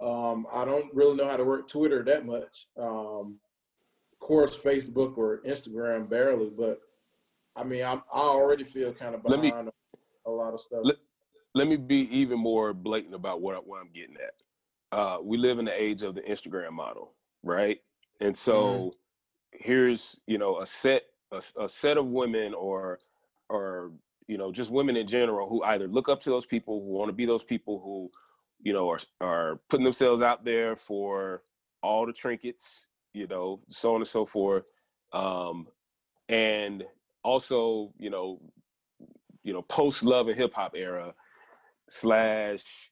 Um, 0.00 0.46
I 0.52 0.64
don't 0.64 0.94
really 0.94 1.16
know 1.16 1.28
how 1.28 1.36
to 1.36 1.44
work 1.44 1.68
Twitter 1.68 2.04
that 2.04 2.24
much. 2.24 2.68
Um, 2.78 3.38
of 4.12 4.18
course, 4.20 4.56
Facebook 4.56 5.16
or 5.16 5.40
Instagram 5.46 6.08
barely, 6.08 6.50
but 6.50 6.80
I 7.56 7.64
mean, 7.64 7.84
I'm, 7.84 8.02
I 8.12 8.20
already 8.20 8.64
feel 8.64 8.92
kind 8.92 9.14
of 9.14 9.22
behind 9.22 9.42
me, 9.42 9.52
a 10.26 10.30
lot 10.30 10.54
of 10.54 10.60
stuff. 10.60 10.80
Let, 10.84 10.96
let 11.54 11.66
me 11.66 11.76
be 11.76 12.08
even 12.16 12.38
more 12.38 12.72
blatant 12.72 13.14
about 13.14 13.40
what, 13.40 13.66
what 13.66 13.80
I'm 13.80 13.90
getting 13.92 14.16
at. 14.16 14.96
Uh, 14.96 15.18
we 15.22 15.36
live 15.36 15.58
in 15.58 15.64
the 15.64 15.82
age 15.82 16.02
of 16.02 16.14
the 16.14 16.20
Instagram 16.22 16.72
model, 16.72 17.12
right? 17.42 17.80
And 18.20 18.36
so 18.36 18.62
mm-hmm. 18.62 18.88
here's 19.52 20.18
you 20.26 20.38
know 20.38 20.60
a 20.60 20.66
set 20.66 21.02
a, 21.32 21.42
a 21.64 21.68
set 21.68 21.96
of 21.96 22.06
women 22.06 22.54
or 22.54 22.98
or 23.48 23.92
you 24.26 24.38
know 24.38 24.52
just 24.52 24.70
women 24.70 24.96
in 24.96 25.06
general 25.06 25.48
who 25.48 25.62
either 25.64 25.88
look 25.88 26.08
up 26.08 26.20
to 26.20 26.30
those 26.30 26.46
people 26.46 26.80
who 26.80 26.88
want 26.88 27.08
to 27.08 27.12
be 27.14 27.26
those 27.26 27.44
people 27.44 27.80
who 27.80 28.10
you 28.62 28.72
know 28.72 28.88
are 28.90 29.00
are 29.20 29.60
putting 29.68 29.84
themselves 29.84 30.22
out 30.22 30.44
there 30.44 30.76
for 30.76 31.42
all 31.82 32.06
the 32.06 32.12
trinkets 32.12 32.86
you 33.14 33.26
know 33.26 33.60
so 33.68 33.94
on 33.94 34.00
and 34.00 34.08
so 34.08 34.26
forth 34.26 34.64
um 35.12 35.66
and 36.28 36.84
also 37.22 37.92
you 37.98 38.10
know 38.10 38.40
you 39.42 39.52
know 39.52 39.62
post 39.62 40.02
love 40.02 40.28
and 40.28 40.36
hip 40.36 40.52
hop 40.52 40.72
era 40.76 41.14
slash 41.88 42.90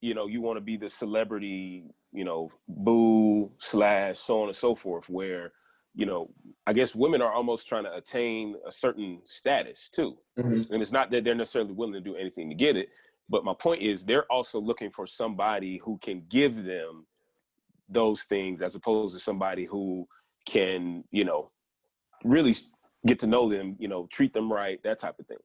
you 0.00 0.14
know 0.14 0.26
you 0.26 0.40
want 0.40 0.56
to 0.56 0.60
be 0.60 0.76
the 0.76 0.88
celebrity 0.88 1.84
you 2.12 2.24
know 2.24 2.50
boo 2.68 3.50
slash 3.58 4.18
so 4.18 4.42
on 4.42 4.48
and 4.48 4.56
so 4.56 4.74
forth 4.74 5.08
where 5.08 5.50
you 5.98 6.06
know 6.06 6.30
i 6.66 6.72
guess 6.72 6.94
women 6.94 7.20
are 7.20 7.32
almost 7.32 7.68
trying 7.68 7.82
to 7.82 7.92
attain 7.94 8.54
a 8.66 8.72
certain 8.72 9.20
status 9.24 9.88
too 9.88 10.16
mm-hmm. 10.38 10.72
and 10.72 10.80
it's 10.80 10.92
not 10.92 11.10
that 11.10 11.24
they're 11.24 11.34
necessarily 11.34 11.72
willing 11.72 11.92
to 11.92 12.00
do 12.00 12.14
anything 12.14 12.48
to 12.48 12.54
get 12.54 12.76
it 12.76 12.88
but 13.28 13.44
my 13.44 13.52
point 13.52 13.82
is 13.82 14.04
they're 14.04 14.30
also 14.32 14.60
looking 14.60 14.90
for 14.90 15.06
somebody 15.06 15.76
who 15.78 15.98
can 15.98 16.22
give 16.28 16.64
them 16.64 17.04
those 17.88 18.22
things 18.22 18.62
as 18.62 18.76
opposed 18.76 19.12
to 19.12 19.20
somebody 19.20 19.64
who 19.64 20.06
can 20.46 21.02
you 21.10 21.24
know 21.24 21.50
really 22.22 22.54
get 23.04 23.18
to 23.18 23.26
know 23.26 23.48
them 23.48 23.74
you 23.80 23.88
know 23.88 24.06
treat 24.12 24.32
them 24.32 24.50
right 24.50 24.80
that 24.84 25.00
type 25.00 25.18
of 25.18 25.26
thing 25.26 25.38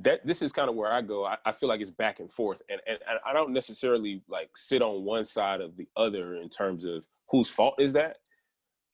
that 0.00 0.26
this 0.26 0.40
is 0.40 0.54
kind 0.54 0.70
of 0.70 0.74
where 0.74 0.90
I 0.90 1.02
go. 1.02 1.26
I, 1.26 1.36
I, 1.44 1.52
feel 1.52 1.68
like 1.68 1.82
it's 1.82 1.90
back 1.90 2.18
and 2.18 2.32
forth, 2.32 2.62
and, 2.70 2.80
and 2.86 2.98
and 3.06 3.18
I 3.26 3.34
don't 3.34 3.52
necessarily 3.52 4.22
like 4.26 4.48
sit 4.56 4.80
on 4.80 5.04
one 5.04 5.22
side 5.22 5.60
of 5.60 5.76
the 5.76 5.86
other 5.98 6.36
in 6.36 6.48
terms 6.48 6.86
of 6.86 7.04
whose 7.28 7.50
fault 7.50 7.74
is 7.78 7.92
that. 7.92 8.16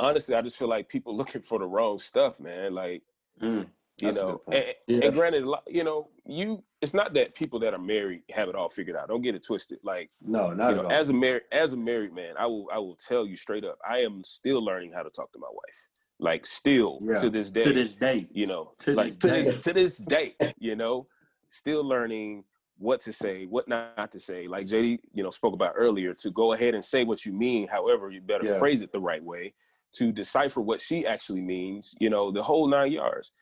Honestly, 0.00 0.34
I 0.34 0.42
just 0.42 0.56
feel 0.56 0.68
like 0.68 0.88
people 0.88 1.16
looking 1.16 1.42
for 1.42 1.58
the 1.58 1.66
wrong 1.66 1.98
stuff, 1.98 2.38
man. 2.40 2.74
Like, 2.74 3.02
mm, 3.42 3.66
you 4.00 4.12
know, 4.12 4.40
and, 4.52 4.64
yeah. 4.86 5.06
and, 5.06 5.14
granted, 5.14 5.44
you 5.66 5.84
know, 5.84 6.08
you 6.24 6.62
it's 6.80 6.94
not 6.94 7.12
that 7.14 7.34
people 7.34 7.58
that 7.60 7.74
are 7.74 7.80
married 7.80 8.22
have 8.30 8.48
it 8.48 8.54
all 8.54 8.68
figured 8.68 8.96
out. 8.96 9.08
Don't 9.08 9.22
get 9.22 9.34
it 9.34 9.44
twisted. 9.44 9.78
Like, 9.82 10.10
no, 10.22 10.52
not 10.52 10.76
know, 10.76 10.86
As 10.86 11.10
a 11.10 11.12
married 11.12 11.42
as 11.50 11.72
a 11.72 11.76
married 11.76 12.14
man, 12.14 12.34
I 12.38 12.46
will 12.46 12.68
I 12.72 12.78
will 12.78 12.96
tell 12.96 13.26
you 13.26 13.36
straight 13.36 13.64
up, 13.64 13.78
I 13.88 13.98
am 13.98 14.22
still 14.24 14.64
learning 14.64 14.92
how 14.92 15.02
to 15.02 15.10
talk 15.10 15.32
to 15.32 15.38
my 15.38 15.50
wife 15.50 15.74
like 16.20 16.44
still 16.44 16.98
yeah. 17.00 17.20
to 17.20 17.30
this 17.30 17.48
day 17.48 17.62
to 17.62 17.72
this 17.72 17.94
day 17.94 18.26
you 18.32 18.44
know 18.44 18.72
to 18.76 18.92
like 18.92 19.20
this 19.20 19.44
to 19.46 19.52
this 19.52 19.62
to 19.62 19.72
this 19.72 19.98
day 19.98 20.34
you 20.58 20.74
know 20.74 21.06
still 21.48 21.84
learning 21.84 22.42
what 22.78 23.00
to 23.00 23.12
say, 23.12 23.44
what 23.44 23.68
not 23.68 24.10
to 24.12 24.20
say. 24.20 24.46
Like 24.46 24.66
JD, 24.66 25.00
you 25.12 25.22
know, 25.22 25.30
spoke 25.30 25.54
about 25.54 25.72
earlier, 25.76 26.14
to 26.14 26.30
go 26.30 26.52
ahead 26.52 26.74
and 26.74 26.84
say 26.84 27.04
what 27.04 27.26
you 27.26 27.32
mean. 27.32 27.68
However, 27.68 28.10
you 28.10 28.20
better 28.20 28.46
yeah. 28.46 28.58
phrase 28.58 28.82
it 28.82 28.92
the 28.92 29.00
right 29.00 29.22
way 29.22 29.54
to 29.96 30.12
decipher 30.12 30.60
what 30.60 30.80
she 30.80 31.06
actually 31.06 31.40
means. 31.40 31.94
You 32.00 32.10
know, 32.10 32.30
the 32.30 32.42
whole 32.42 32.68
nine 32.68 32.92
yards. 32.92 33.32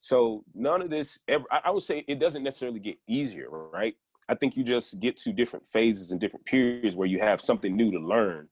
So 0.00 0.44
none 0.54 0.82
of 0.82 0.90
this 0.90 1.18
ever. 1.28 1.44
I 1.50 1.70
would 1.70 1.82
say 1.82 2.04
it 2.08 2.18
doesn't 2.18 2.42
necessarily 2.42 2.80
get 2.80 2.96
easier, 3.08 3.48
right? 3.50 3.94
I 4.28 4.34
think 4.34 4.56
you 4.56 4.64
just 4.64 5.00
get 5.00 5.16
to 5.18 5.32
different 5.32 5.66
phases 5.66 6.10
and 6.10 6.20
different 6.20 6.44
periods 6.46 6.96
where 6.96 7.08
you 7.08 7.18
have 7.20 7.40
something 7.40 7.76
new 7.76 7.90
to 7.90 7.98
learn. 7.98 8.48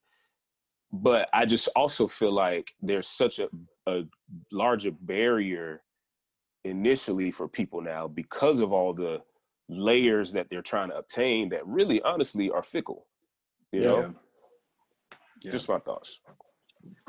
But 0.93 1.29
I 1.33 1.47
just 1.47 1.69
also 1.77 2.09
feel 2.09 2.33
like 2.33 2.73
there's 2.83 3.07
such 3.07 3.39
a, 3.39 3.49
a 3.87 4.03
larger 4.51 4.91
barrier 4.91 5.83
initially 6.65 7.31
for 7.31 7.49
people 7.49 7.81
now 7.81 8.09
because 8.09 8.61
of 8.61 8.73
all 8.73 8.93
the 8.93 9.21
layers 9.69 10.33
that 10.33 10.49
they're 10.51 10.63
trying 10.63 10.91
to 10.91 10.97
obtain 10.97 11.49
that 11.51 11.67
really 11.67 12.03
honestly 12.03 12.51
are 12.51 12.63
fickle. 12.63 13.07
You 13.73 13.81
know? 13.81 14.15
Yeah. 15.43 15.53
Just 15.53 15.69
my 15.69 15.79
thoughts. 15.79 16.21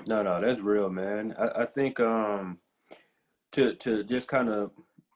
No, 0.08 0.24
no, 0.24 0.42
that's 0.42 0.60
real, 0.60 0.90
man. 0.90 1.36
I, 1.40 1.62
I 1.62 1.66
think 1.66 2.00
um 2.00 2.60
to 3.54 3.76
to 3.76 4.04
just 4.04 4.28
kind 4.28 4.50
of 4.50 4.72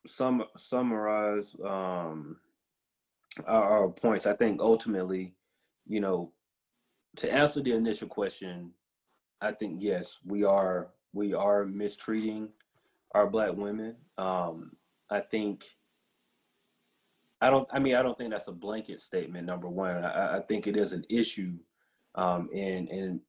sum 0.05 0.43
summarize 0.57 1.55
um 1.63 2.37
our, 3.47 3.63
our 3.63 3.89
points, 3.89 4.25
I 4.25 4.33
think 4.33 4.61
ultimately, 4.61 5.33
you 5.87 5.99
know, 5.99 6.31
to 7.17 7.31
answer 7.31 7.61
the 7.61 7.73
initial 7.73 8.07
question, 8.07 8.71
I 9.41 9.51
think 9.51 9.81
yes, 9.81 10.19
we 10.25 10.43
are 10.43 10.89
we 11.13 11.33
are 11.33 11.65
mistreating 11.65 12.49
our 13.13 13.27
black 13.27 13.53
women. 13.53 13.95
Um, 14.17 14.75
I 15.09 15.19
think 15.19 15.65
I 17.41 17.49
don't. 17.49 17.67
I 17.71 17.79
mean, 17.79 17.95
I 17.95 18.01
don't 18.01 18.17
think 18.17 18.31
that's 18.31 18.47
a 18.47 18.53
blanket 18.53 19.01
statement. 19.01 19.45
Number 19.45 19.67
one, 19.67 20.03
I, 20.03 20.37
I 20.37 20.39
think 20.41 20.67
it 20.67 20.77
is 20.77 20.93
an 20.93 21.05
issue 21.09 21.53
um, 22.15 22.49
and 22.53 22.89
in 22.89 23.21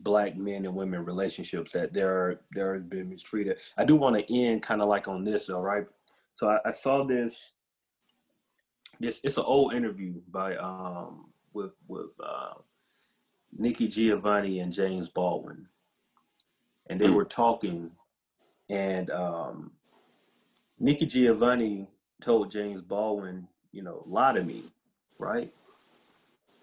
black 0.00 0.36
men 0.36 0.66
and 0.66 0.74
women 0.74 1.04
relationships 1.04 1.72
that 1.72 1.92
there 1.92 2.10
are 2.10 2.40
there 2.52 2.74
has 2.74 2.82
been 2.82 3.08
mistreated. 3.08 3.58
I 3.76 3.84
do 3.84 3.96
want 3.96 4.16
to 4.16 4.34
end 4.34 4.62
kind 4.62 4.82
of 4.82 4.88
like 4.88 5.08
on 5.08 5.24
this 5.24 5.46
though, 5.46 5.60
right? 5.60 5.86
So 6.34 6.48
I, 6.48 6.58
I 6.66 6.70
saw 6.70 7.04
this. 7.04 7.52
This 8.98 9.20
it's 9.24 9.36
an 9.36 9.44
old 9.44 9.74
interview 9.74 10.14
by 10.30 10.56
um 10.56 11.26
with 11.52 11.72
with 11.88 12.10
uh, 12.22 12.54
Nikki 13.56 13.88
Giovanni 13.88 14.60
and 14.60 14.72
James 14.72 15.08
Baldwin, 15.08 15.66
and 16.88 17.00
they 17.00 17.06
hmm. 17.06 17.14
were 17.14 17.24
talking, 17.24 17.90
and 18.68 19.10
um, 19.10 19.72
Nikki 20.78 21.06
Giovanni 21.06 21.88
told 22.20 22.50
James 22.50 22.82
Baldwin, 22.82 23.48
you 23.72 23.82
know, 23.82 24.04
lie 24.06 24.32
to 24.32 24.44
me, 24.44 24.64
right? 25.18 25.52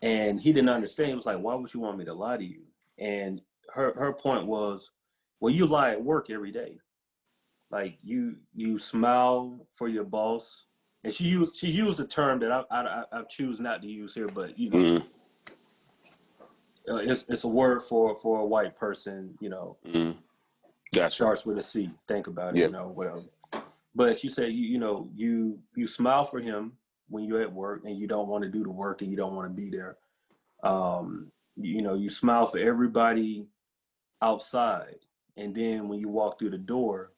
And 0.01 0.39
he 0.39 0.51
didn't 0.53 0.69
understand. 0.69 1.09
He 1.09 1.15
was 1.15 1.25
like, 1.25 1.39
"Why 1.39 1.55
would 1.55 1.73
you 1.73 1.79
want 1.79 1.97
me 1.97 2.05
to 2.05 2.13
lie 2.13 2.37
to 2.37 2.43
you?" 2.43 2.62
And 2.99 3.41
her 3.73 3.93
her 3.95 4.13
point 4.13 4.47
was, 4.47 4.91
"Well, 5.39 5.53
you 5.53 5.65
lie 5.65 5.91
at 5.91 6.03
work 6.03 6.29
every 6.29 6.51
day. 6.51 6.77
Like 7.71 7.97
you 8.03 8.37
you 8.53 8.79
smile 8.79 9.65
for 9.71 9.87
your 9.87 10.03
boss." 10.03 10.65
And 11.03 11.13
she 11.13 11.25
used 11.25 11.57
she 11.57 11.69
used 11.69 11.99
a 11.99 12.05
term 12.05 12.39
that 12.39 12.51
I 12.51 12.63
I, 12.71 13.03
I 13.11 13.23
choose 13.23 13.59
not 13.59 13.81
to 13.81 13.87
use 13.87 14.13
here, 14.13 14.27
but 14.27 14.57
you 14.57 14.69
know, 14.69 14.77
mm 14.77 15.03
uh, 16.89 16.95
it's 16.95 17.25
it's 17.29 17.43
a 17.43 17.47
word 17.47 17.81
for 17.81 18.15
for 18.17 18.39
a 18.39 18.45
white 18.45 18.75
person, 18.75 19.35
you 19.39 19.49
know. 19.49 19.77
Mm. 19.87 20.17
Gotcha. 20.93 21.15
Starts 21.15 21.45
with 21.45 21.57
a 21.57 21.61
C. 21.61 21.89
Think 22.07 22.27
about 22.27 22.55
it, 22.55 22.59
yep. 22.59 22.69
you 22.69 22.73
know, 22.73 22.87
whatever. 22.89 23.21
But 23.95 24.23
you 24.23 24.29
say 24.29 24.49
you 24.49 24.67
you 24.67 24.79
know 24.79 25.09
you 25.15 25.59
you 25.75 25.87
smile 25.87 26.25
for 26.25 26.39
him 26.39 26.73
when 27.09 27.23
you're 27.23 27.41
at 27.41 27.51
work 27.51 27.83
and 27.85 27.97
you 27.97 28.07
don't 28.07 28.27
want 28.27 28.43
to 28.43 28.49
do 28.49 28.63
the 28.63 28.69
work 28.69 29.01
and 29.01 29.11
you 29.11 29.17
don't 29.17 29.35
want 29.35 29.47
to 29.47 29.53
be 29.53 29.69
there. 29.69 29.97
Um, 30.63 31.31
you 31.55 31.81
know, 31.81 31.95
you 31.95 32.09
smile 32.09 32.45
for 32.45 32.57
everybody 32.57 33.47
outside, 34.21 34.99
and 35.37 35.53
then 35.53 35.87
when 35.87 35.99
you 35.99 36.09
walk 36.09 36.39
through 36.39 36.51
the 36.51 36.57
door, 36.57 37.11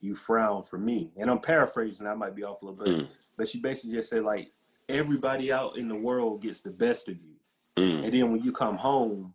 you 0.00 0.14
frown 0.14 0.62
for 0.62 0.78
me. 0.78 1.12
And 1.16 1.30
I'm 1.30 1.40
paraphrasing, 1.40 2.06
I 2.06 2.14
might 2.14 2.36
be 2.36 2.44
off 2.44 2.62
a 2.62 2.66
little 2.66 2.84
bit, 2.84 2.96
mm. 2.96 3.34
but 3.36 3.48
she 3.48 3.60
basically 3.60 3.96
just 3.96 4.10
said 4.10 4.22
like 4.22 4.52
everybody 4.88 5.52
out 5.52 5.76
in 5.76 5.88
the 5.88 5.94
world 5.94 6.42
gets 6.42 6.60
the 6.60 6.70
best 6.70 7.08
of 7.08 7.16
you 7.16 7.34
Mm. 7.78 8.04
And 8.04 8.12
then 8.12 8.32
when 8.32 8.42
you 8.42 8.52
come 8.52 8.76
home, 8.76 9.34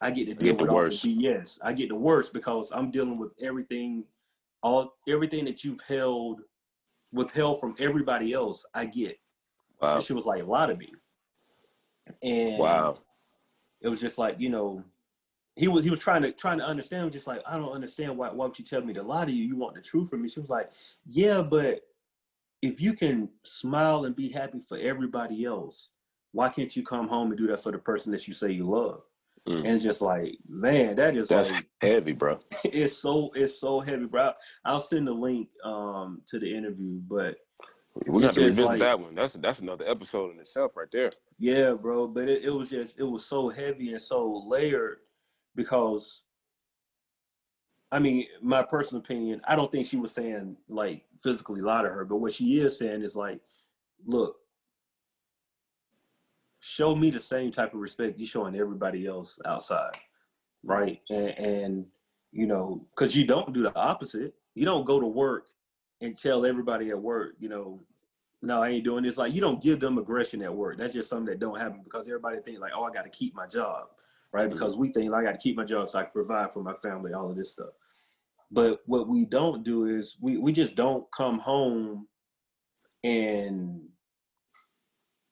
I 0.00 0.10
get 0.10 0.26
to 0.26 0.34
deal 0.34 0.54
get 0.54 0.60
with 0.60 0.70
all 0.70 0.76
worst. 0.76 1.02
the 1.02 1.16
BS. 1.16 1.58
I 1.62 1.72
get 1.72 1.88
the 1.88 1.96
worst 1.96 2.32
because 2.32 2.72
I'm 2.72 2.90
dealing 2.90 3.18
with 3.18 3.32
everything, 3.40 4.04
all 4.62 4.94
everything 5.08 5.44
that 5.46 5.64
you've 5.64 5.80
held 5.82 6.40
withheld 7.12 7.60
from 7.60 7.74
everybody 7.78 8.32
else. 8.32 8.64
I 8.74 8.86
get. 8.86 9.18
Wow. 9.80 9.96
And 9.96 10.04
she 10.04 10.12
was 10.12 10.26
like, 10.26 10.42
a 10.42 10.46
lot 10.46 10.70
of 10.70 10.78
me. 10.78 10.92
And 12.22 12.58
wow, 12.58 12.98
it 13.82 13.88
was 13.88 14.00
just 14.00 14.18
like 14.18 14.40
you 14.40 14.48
know, 14.48 14.82
he 15.56 15.68
was 15.68 15.84
he 15.84 15.90
was 15.90 16.00
trying 16.00 16.22
to 16.22 16.32
trying 16.32 16.58
to 16.58 16.66
understand. 16.66 17.12
Just 17.12 17.26
like 17.26 17.42
I 17.46 17.56
don't 17.56 17.72
understand 17.72 18.16
why 18.16 18.30
why 18.30 18.46
would 18.46 18.58
you 18.58 18.64
tell 18.64 18.82
me 18.82 18.94
to 18.94 19.02
lie 19.02 19.24
to 19.24 19.32
you? 19.32 19.44
You 19.44 19.56
want 19.56 19.74
the 19.74 19.82
truth 19.82 20.10
from 20.10 20.22
me? 20.22 20.28
She 20.28 20.40
was 20.40 20.50
like, 20.50 20.70
yeah, 21.08 21.42
but 21.42 21.82
if 22.62 22.80
you 22.80 22.94
can 22.94 23.28
smile 23.42 24.04
and 24.04 24.14
be 24.14 24.28
happy 24.28 24.60
for 24.60 24.78
everybody 24.78 25.44
else, 25.44 25.90
why 26.30 26.48
can't 26.48 26.74
you 26.76 26.84
come 26.84 27.08
home 27.08 27.30
and 27.30 27.38
do 27.38 27.48
that 27.48 27.62
for 27.62 27.72
the 27.72 27.78
person 27.78 28.12
that 28.12 28.26
you 28.28 28.34
say 28.34 28.52
you 28.52 28.68
love? 28.68 29.04
Mm. 29.48 29.58
And 29.58 29.66
it's 29.66 29.82
just 29.82 30.00
like, 30.00 30.38
man, 30.48 30.94
that 30.96 31.16
is 31.16 31.28
that's 31.28 31.50
like, 31.50 31.66
heavy, 31.80 32.12
bro. 32.12 32.38
It's 32.64 32.96
so 32.96 33.32
it's 33.34 33.58
so 33.58 33.80
heavy, 33.80 34.06
bro. 34.06 34.32
I'll 34.64 34.80
send 34.80 35.08
the 35.08 35.12
link 35.12 35.48
um 35.64 36.22
to 36.26 36.38
the 36.38 36.54
interview, 36.54 37.00
but 37.08 37.36
we 38.08 38.22
got 38.22 38.34
to 38.34 38.40
revisit 38.40 38.64
like, 38.64 38.78
that 38.78 38.98
one. 38.98 39.14
That's 39.14 39.34
that's 39.34 39.60
another 39.60 39.86
episode 39.88 40.32
in 40.32 40.40
itself, 40.40 40.72
right 40.76 40.88
there. 40.92 41.12
Yeah, 41.38 41.72
bro. 41.72 42.06
But 42.06 42.28
it, 42.28 42.44
it 42.44 42.50
was 42.50 42.70
just 42.70 42.98
it 42.98 43.04
was 43.04 43.24
so 43.26 43.48
heavy 43.48 43.92
and 43.92 44.00
so 44.00 44.44
layered 44.46 44.98
because 45.54 46.22
I 47.92 47.98
mean, 47.98 48.26
my 48.40 48.62
personal 48.62 49.02
opinion, 49.02 49.42
I 49.46 49.54
don't 49.54 49.70
think 49.70 49.86
she 49.86 49.98
was 49.98 50.12
saying 50.12 50.56
like 50.68 51.04
physically 51.22 51.60
lie 51.60 51.82
to 51.82 51.88
her, 51.88 52.06
but 52.06 52.16
what 52.16 52.32
she 52.32 52.58
is 52.58 52.78
saying 52.78 53.02
is 53.02 53.14
like, 53.14 53.42
look, 54.06 54.36
show 56.60 56.96
me 56.96 57.10
the 57.10 57.20
same 57.20 57.52
type 57.52 57.74
of 57.74 57.80
respect 57.80 58.18
you're 58.18 58.26
showing 58.26 58.56
everybody 58.56 59.06
else 59.06 59.38
outside, 59.44 59.92
right? 60.64 61.00
And, 61.10 61.38
and 61.38 61.86
you 62.30 62.46
know, 62.46 62.80
because 62.96 63.14
you 63.14 63.26
don't 63.26 63.52
do 63.52 63.62
the 63.62 63.76
opposite. 63.76 64.32
You 64.54 64.64
don't 64.64 64.86
go 64.86 64.98
to 64.98 65.06
work 65.06 65.48
and 66.02 66.18
tell 66.18 66.44
everybody 66.44 66.88
at 66.88 67.00
work, 67.00 67.36
you 67.38 67.48
know, 67.48 67.80
no, 68.42 68.62
I 68.62 68.70
ain't 68.70 68.84
doing 68.84 69.04
this. 69.04 69.16
Like 69.16 69.34
you 69.34 69.40
don't 69.40 69.62
give 69.62 69.80
them 69.80 69.98
aggression 69.98 70.42
at 70.42 70.54
work. 70.54 70.76
That's 70.76 70.92
just 70.92 71.08
something 71.08 71.26
that 71.26 71.38
don't 71.38 71.58
happen 71.58 71.80
because 71.84 72.06
everybody 72.08 72.38
think 72.44 72.58
like, 72.58 72.72
oh, 72.74 72.84
I 72.84 72.92
got 72.92 73.04
to 73.04 73.10
keep 73.10 73.34
my 73.34 73.46
job, 73.46 73.88
right? 74.32 74.48
Mm-hmm. 74.48 74.58
Because 74.58 74.76
we 74.76 74.92
think 74.92 75.10
like, 75.12 75.20
I 75.20 75.30
got 75.30 75.32
to 75.32 75.38
keep 75.38 75.56
my 75.56 75.64
job 75.64 75.88
so 75.88 76.00
I 76.00 76.02
can 76.02 76.12
provide 76.12 76.52
for 76.52 76.62
my 76.62 76.74
family, 76.74 77.12
all 77.12 77.30
of 77.30 77.36
this 77.36 77.52
stuff. 77.52 77.70
But 78.50 78.80
what 78.86 79.08
we 79.08 79.24
don't 79.24 79.64
do 79.64 79.86
is 79.86 80.16
we 80.20 80.36
we 80.36 80.52
just 80.52 80.74
don't 80.76 81.06
come 81.16 81.38
home 81.38 82.08
and 83.04 83.80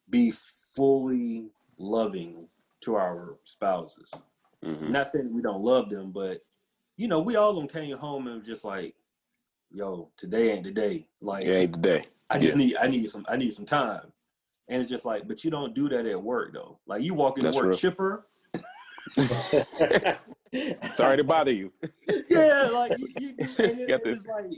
be 0.09 0.33
fully 0.75 1.51
loving 1.79 2.49
to 2.83 2.95
our 2.95 3.35
spouses. 3.45 4.11
Mm-hmm. 4.65 4.93
Not 4.93 5.11
saying 5.11 5.35
we 5.35 5.43
don't 5.43 5.63
love 5.63 5.91
them, 5.91 6.13
but 6.13 6.41
you 6.97 7.09
know, 7.09 7.21
we 7.21 7.37
all 7.37 7.55
them 7.55 7.69
came 7.69 7.97
home 7.97 8.27
and 8.27 8.45
just 8.45 8.65
like, 8.65 8.95
yo, 9.71 10.11
today 10.17 10.53
ain't 10.53 10.65
the 10.65 10.71
day. 10.71 11.07
Like, 11.21 11.45
it 11.45 11.55
ain't 11.55 11.73
the 11.73 11.79
day. 11.79 12.05
I 12.29 12.39
just 12.39 12.57
yeah. 12.57 12.65
need, 12.65 12.77
I 12.77 12.87
need 12.87 13.11
some, 13.11 13.27
I 13.29 13.37
need 13.37 13.53
some 13.55 13.67
time. 13.67 14.13
And 14.71 14.81
it's 14.81 14.91
just 14.91 15.05
like, 15.05 15.27
but 15.27 15.45
you 15.45 15.51
don't 15.51 15.75
do 15.75 15.89
that 15.89 16.07
at 16.07 16.23
work 16.23 16.55
though. 16.55 16.79
Like 16.87 17.03
you 17.03 17.13
walk 17.13 17.39
into 17.39 17.51
work 17.57 17.67
real. 17.67 17.77
chipper. 17.77 18.27
Sorry 20.95 21.17
to 21.17 21.25
bother 21.25 21.51
you. 21.51 21.73
yeah, 22.31 22.71
like 22.73 22.97
you, 22.99 23.09
you 23.19 23.35
it, 23.39 24.01
it's 24.05 24.27
like 24.27 24.51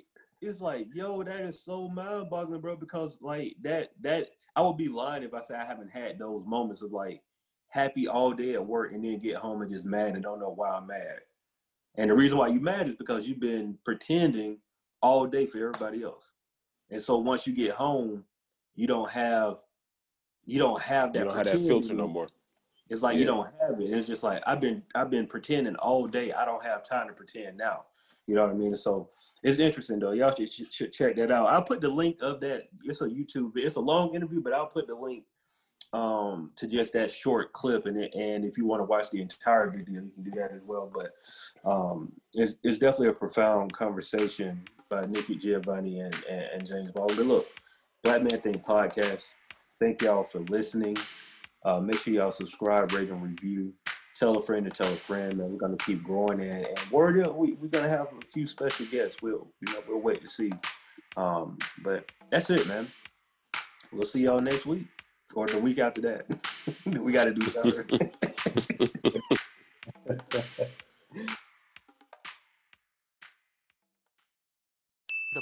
it's 0.43 0.61
like, 0.61 0.85
yo, 0.95 1.23
that 1.23 1.41
is 1.41 1.63
so 1.63 1.89
mind 1.89 2.29
boggling, 2.29 2.61
bro, 2.61 2.77
because 2.77 3.17
like 3.23 3.57
that 3.63 3.93
that 4.03 4.29
I 4.55 4.61
would 4.61 4.77
be 4.77 4.89
lying 4.89 5.23
if 5.23 5.33
I 5.33 5.41
say 5.41 5.55
I 5.55 5.65
haven't 5.65 5.91
had 5.91 6.19
those 6.19 6.45
moments 6.45 6.83
of 6.83 6.93
like 6.93 7.23
happy 7.69 8.07
all 8.07 8.33
day 8.33 8.53
at 8.53 8.67
work 8.67 8.93
and 8.93 9.03
then 9.03 9.19
get 9.19 9.37
home 9.37 9.63
and 9.63 9.71
just 9.71 9.87
mad 9.87 10.13
and 10.13 10.23
don't 10.23 10.41
know 10.41 10.53
why 10.55 10.73
I'm 10.73 10.87
mad. 10.87 11.21
And 11.95 12.11
the 12.11 12.15
reason 12.15 12.37
why 12.37 12.49
you 12.49 12.61
mad 12.61 12.87
is 12.87 12.97
because 12.97 13.27
you've 13.27 13.41
been 13.41 13.79
pretending 13.83 14.59
all 15.03 15.27
day 15.27 15.47
for 15.47 15.59
everybody 15.59 16.03
else. 16.03 16.33
And 16.91 17.03
so 17.03 17.19
once 17.19 17.47
you 17.47 17.53
get 17.53 17.73
home, 17.73 18.25
you 18.75 18.87
don't 18.87 19.11
have 19.11 19.59
you 20.45 20.59
don't 20.59 20.81
have 20.83 21.13
that. 21.13 21.21
You 21.21 21.25
don't 21.27 21.37
have 21.37 21.47
that 21.47 21.61
filter 21.61 21.95
no 21.95 22.09
more. 22.09 22.29
It's 22.89 23.03
like 23.03 23.15
yeah. 23.15 23.21
you 23.21 23.27
don't 23.27 23.49
have 23.61 23.81
it. 23.81 23.91
It's 23.91 24.07
just 24.07 24.23
like 24.23 24.43
I've 24.47 24.61
been 24.61 24.83
I've 24.95 25.11
been 25.11 25.27
pretending 25.27 25.77
all 25.77 26.07
day. 26.07 26.33
I 26.33 26.45
don't 26.45 26.63
have 26.65 26.85
time 26.85 27.09
to 27.09 27.15
pretend 27.15 27.57
now. 27.57 27.85
You 28.27 28.35
know 28.35 28.43
what 28.43 28.51
I 28.51 28.55
mean? 28.55 28.77
So 28.77 29.11
it's 29.43 29.59
interesting 29.59 29.99
though. 29.99 30.13
Y'all 30.13 30.35
should, 30.35 30.73
should, 30.73 30.93
check 30.93 31.17
that 31.17 31.31
out. 31.31 31.49
I'll 31.49 31.63
put 31.63 31.81
the 31.81 31.89
link 31.89 32.19
of 32.21 32.41
that. 32.41 32.69
It's 32.85 33.01
a 33.01 33.07
YouTube. 33.07 33.53
It's 33.57 33.77
a 33.77 33.81
long 33.81 34.15
interview, 34.15 34.41
but 34.41 34.53
I'll 34.53 34.67
put 34.67 34.87
the 34.87 34.95
link 34.95 35.25
um, 35.93 36.51
to 36.57 36.67
just 36.67 36.93
that 36.93 37.11
short 37.11 37.53
clip. 37.53 37.87
And 37.87 37.97
and 37.97 38.45
if 38.45 38.57
you 38.57 38.67
want 38.67 38.81
to 38.81 38.85
watch 38.85 39.11
the 39.11 39.21
entire 39.21 39.71
video, 39.71 40.03
you 40.03 40.11
can 40.15 40.23
do 40.23 40.31
that 40.33 40.53
as 40.53 40.63
well. 40.65 40.93
But 40.93 41.15
um, 41.69 42.13
it's 42.35 42.55
it's 42.63 42.79
definitely 42.79 43.09
a 43.09 43.15
profound 43.15 43.73
conversation 43.73 44.65
by 44.93 45.07
Nikki 45.07 45.37
Giovanni 45.37 46.01
and, 46.01 46.15
and, 46.29 46.43
and 46.53 46.67
James 46.67 46.91
Baldwin. 46.91 47.17
But 47.17 47.27
look, 47.27 47.47
Black 48.05 48.23
Men 48.23 48.39
Think 48.39 48.63
podcast. 48.63 49.31
thank 49.81 50.03
y'all 50.03 50.23
for 50.23 50.41
listening. 50.41 50.99
Uh, 51.65 51.81
make 51.81 51.99
sure 51.99 52.13
y'all 52.13 52.31
subscribe, 52.31 52.93
rate, 52.93 53.09
and 53.09 53.23
review. 53.23 53.73
Tell 54.19 54.37
a 54.37 54.43
friend 54.43 54.67
to 54.67 54.71
tell 54.71 54.93
a 54.93 54.97
friend, 54.97 55.39
man. 55.39 55.51
We're 55.51 55.59
gonna 55.59 55.79
keep 55.79 56.03
growing 56.03 56.43
and, 56.43 56.67
and 56.67 56.91
word 56.91 57.27
up, 57.27 57.35
we, 57.35 57.55
we're 57.55 57.69
gonna 57.69 57.89
have 57.89 58.09
a 58.09 58.27
few 58.31 58.47
special 58.47 58.85
guests. 58.87 59.23
We'll 59.23 59.49
you 59.67 59.73
know 59.73 59.81
we'll 59.89 60.01
wait 60.01 60.21
to 60.21 60.29
see. 60.29 60.53
Um, 61.17 61.59
but 61.83 62.13
that's 62.29 62.51
it, 62.51 62.69
man. 62.69 62.87
We'll 63.93 64.05
see 64.05 64.21
y'all 64.21 64.41
next 64.41 64.67
week 64.67 64.85
or 65.35 65.47
the 65.47 65.59
week 65.59 65.79
after 65.79 66.03
that. 66.03 66.27
we 66.87 67.13
got 67.13 67.25
to 67.25 67.33
do 67.33 67.47
something. 67.47 68.11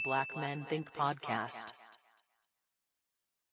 the 0.01 0.09
Black 0.09 0.35
Men 0.37 0.65
Think 0.69 0.93
podcast. 0.95 2.00